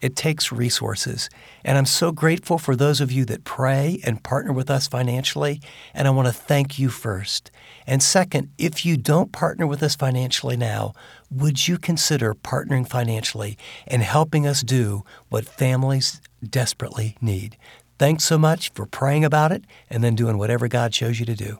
It 0.00 0.14
takes 0.14 0.52
resources. 0.52 1.28
And 1.64 1.76
I'm 1.76 1.86
so 1.86 2.12
grateful 2.12 2.58
for 2.58 2.76
those 2.76 3.00
of 3.00 3.10
you 3.10 3.24
that 3.24 3.42
pray 3.42 3.98
and 4.04 4.22
partner 4.22 4.52
with 4.52 4.70
us 4.70 4.86
financially. 4.86 5.60
And 5.92 6.06
I 6.06 6.12
want 6.12 6.28
to 6.28 6.32
thank 6.32 6.78
you 6.78 6.88
first. 6.88 7.50
And 7.86 8.00
second, 8.00 8.50
if 8.56 8.86
you 8.86 8.96
don't 8.96 9.32
partner 9.32 9.66
with 9.66 9.82
us 9.82 9.96
financially 9.96 10.56
now, 10.56 10.92
would 11.30 11.66
you 11.66 11.78
consider 11.78 12.32
partnering 12.34 12.88
financially 12.88 13.58
and 13.88 14.02
helping 14.02 14.46
us 14.46 14.62
do 14.62 15.02
what 15.30 15.46
families 15.46 16.20
desperately 16.48 17.16
need? 17.20 17.56
Thanks 17.98 18.24
so 18.24 18.36
much 18.36 18.72
for 18.74 18.86
praying 18.86 19.24
about 19.24 19.52
it 19.52 19.64
and 19.88 20.04
then 20.04 20.14
doing 20.14 20.38
whatever 20.38 20.68
God 20.68 20.94
shows 20.94 21.18
you 21.18 21.26
to 21.26 21.34
do. 21.34 21.58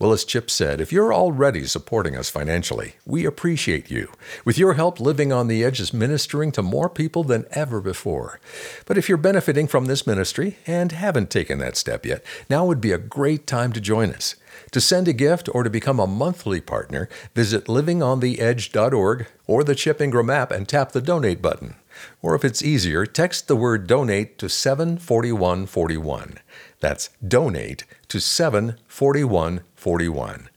Well, 0.00 0.12
as 0.12 0.24
Chip 0.24 0.50
said, 0.50 0.80
if 0.80 0.94
you're 0.94 1.12
already 1.12 1.66
supporting 1.66 2.16
us 2.16 2.30
financially, 2.30 2.94
we 3.04 3.26
appreciate 3.26 3.90
you. 3.90 4.10
With 4.46 4.56
your 4.56 4.72
help, 4.72 4.98
Living 4.98 5.30
on 5.30 5.46
the 5.46 5.62
Edge 5.62 5.78
is 5.78 5.92
ministering 5.92 6.52
to 6.52 6.62
more 6.62 6.88
people 6.88 7.22
than 7.22 7.44
ever 7.50 7.82
before. 7.82 8.40
But 8.86 8.96
if 8.96 9.10
you're 9.10 9.18
benefiting 9.18 9.66
from 9.66 9.84
this 9.84 10.06
ministry 10.06 10.56
and 10.66 10.92
haven't 10.92 11.28
taken 11.28 11.58
that 11.58 11.76
step 11.76 12.06
yet, 12.06 12.24
now 12.48 12.64
would 12.64 12.80
be 12.80 12.92
a 12.92 12.98
great 12.98 13.46
time 13.46 13.74
to 13.74 13.80
join 13.80 14.10
us. 14.10 14.36
To 14.70 14.80
send 14.80 15.06
a 15.06 15.12
gift 15.12 15.50
or 15.52 15.64
to 15.64 15.70
become 15.70 16.00
a 16.00 16.06
monthly 16.06 16.62
partner, 16.62 17.10
visit 17.34 17.66
livingontheedge.org 17.66 19.26
or 19.46 19.64
the 19.64 19.74
Chip 19.74 20.00
Ingram 20.00 20.30
app 20.30 20.50
and 20.50 20.66
tap 20.66 20.92
the 20.92 21.02
donate 21.02 21.42
button. 21.42 21.74
Or 22.22 22.34
if 22.34 22.44
it's 22.44 22.62
easier, 22.62 23.06
text 23.06 23.48
the 23.48 23.56
word 23.56 23.86
donate 23.86 24.38
to 24.38 24.48
74141. 24.48 26.38
That's 26.80 27.10
donate 27.26 27.84
to 28.08 28.20
74141. 28.20 30.48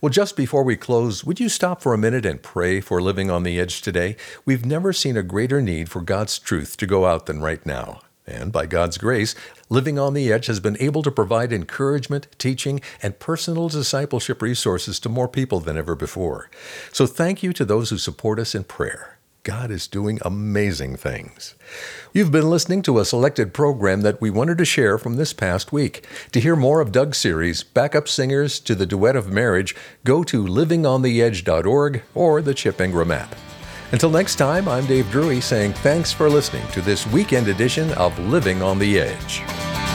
Well, 0.00 0.10
just 0.10 0.36
before 0.36 0.62
we 0.62 0.76
close, 0.76 1.24
would 1.24 1.40
you 1.40 1.48
stop 1.48 1.82
for 1.82 1.92
a 1.92 1.98
minute 1.98 2.24
and 2.24 2.40
pray 2.42 2.80
for 2.80 3.02
living 3.02 3.30
on 3.30 3.42
the 3.42 3.58
edge 3.58 3.82
today? 3.82 4.16
We've 4.44 4.64
never 4.64 4.92
seen 4.92 5.16
a 5.16 5.24
greater 5.24 5.60
need 5.60 5.88
for 5.88 6.00
God's 6.00 6.38
truth 6.38 6.76
to 6.76 6.86
go 6.86 7.06
out 7.06 7.26
than 7.26 7.40
right 7.40 7.66
now. 7.66 8.02
And 8.28 8.52
by 8.52 8.66
God's 8.66 8.98
grace, 8.98 9.36
Living 9.68 9.98
on 9.98 10.14
the 10.14 10.32
Edge 10.32 10.46
has 10.46 10.60
been 10.60 10.76
able 10.78 11.02
to 11.02 11.10
provide 11.10 11.52
encouragement, 11.52 12.28
teaching, 12.38 12.80
and 13.02 13.18
personal 13.18 13.68
discipleship 13.68 14.40
resources 14.40 15.00
to 15.00 15.08
more 15.08 15.26
people 15.26 15.58
than 15.58 15.76
ever 15.76 15.96
before. 15.96 16.48
So 16.92 17.06
thank 17.06 17.42
you 17.42 17.52
to 17.52 17.64
those 17.64 17.90
who 17.90 17.98
support 17.98 18.38
us 18.38 18.54
in 18.54 18.62
prayer. 18.62 19.15
God 19.46 19.70
is 19.70 19.86
doing 19.86 20.18
amazing 20.22 20.96
things. 20.96 21.54
You've 22.12 22.32
been 22.32 22.50
listening 22.50 22.82
to 22.82 22.98
a 22.98 23.04
selected 23.04 23.54
program 23.54 24.00
that 24.00 24.20
we 24.20 24.28
wanted 24.28 24.58
to 24.58 24.64
share 24.64 24.98
from 24.98 25.14
this 25.14 25.32
past 25.32 25.70
week. 25.70 26.04
To 26.32 26.40
hear 26.40 26.56
more 26.56 26.80
of 26.80 26.90
Doug's 26.90 27.18
series, 27.18 27.62
Backup 27.62 28.08
Singers 28.08 28.58
to 28.58 28.74
the 28.74 28.86
Duet 28.86 29.14
of 29.14 29.30
Marriage, 29.30 29.76
go 30.02 30.24
to 30.24 30.44
livingontheedge.org 30.44 32.02
or 32.12 32.42
the 32.42 32.54
Chip 32.54 32.80
Ingram 32.80 33.12
app. 33.12 33.36
Until 33.92 34.10
next 34.10 34.34
time, 34.34 34.68
I'm 34.68 34.84
Dave 34.86 35.08
Drury 35.12 35.40
saying 35.40 35.74
thanks 35.74 36.12
for 36.12 36.28
listening 36.28 36.66
to 36.72 36.80
this 36.80 37.06
weekend 37.06 37.46
edition 37.46 37.92
of 37.92 38.18
Living 38.18 38.62
on 38.62 38.80
the 38.80 38.98
Edge. 38.98 39.85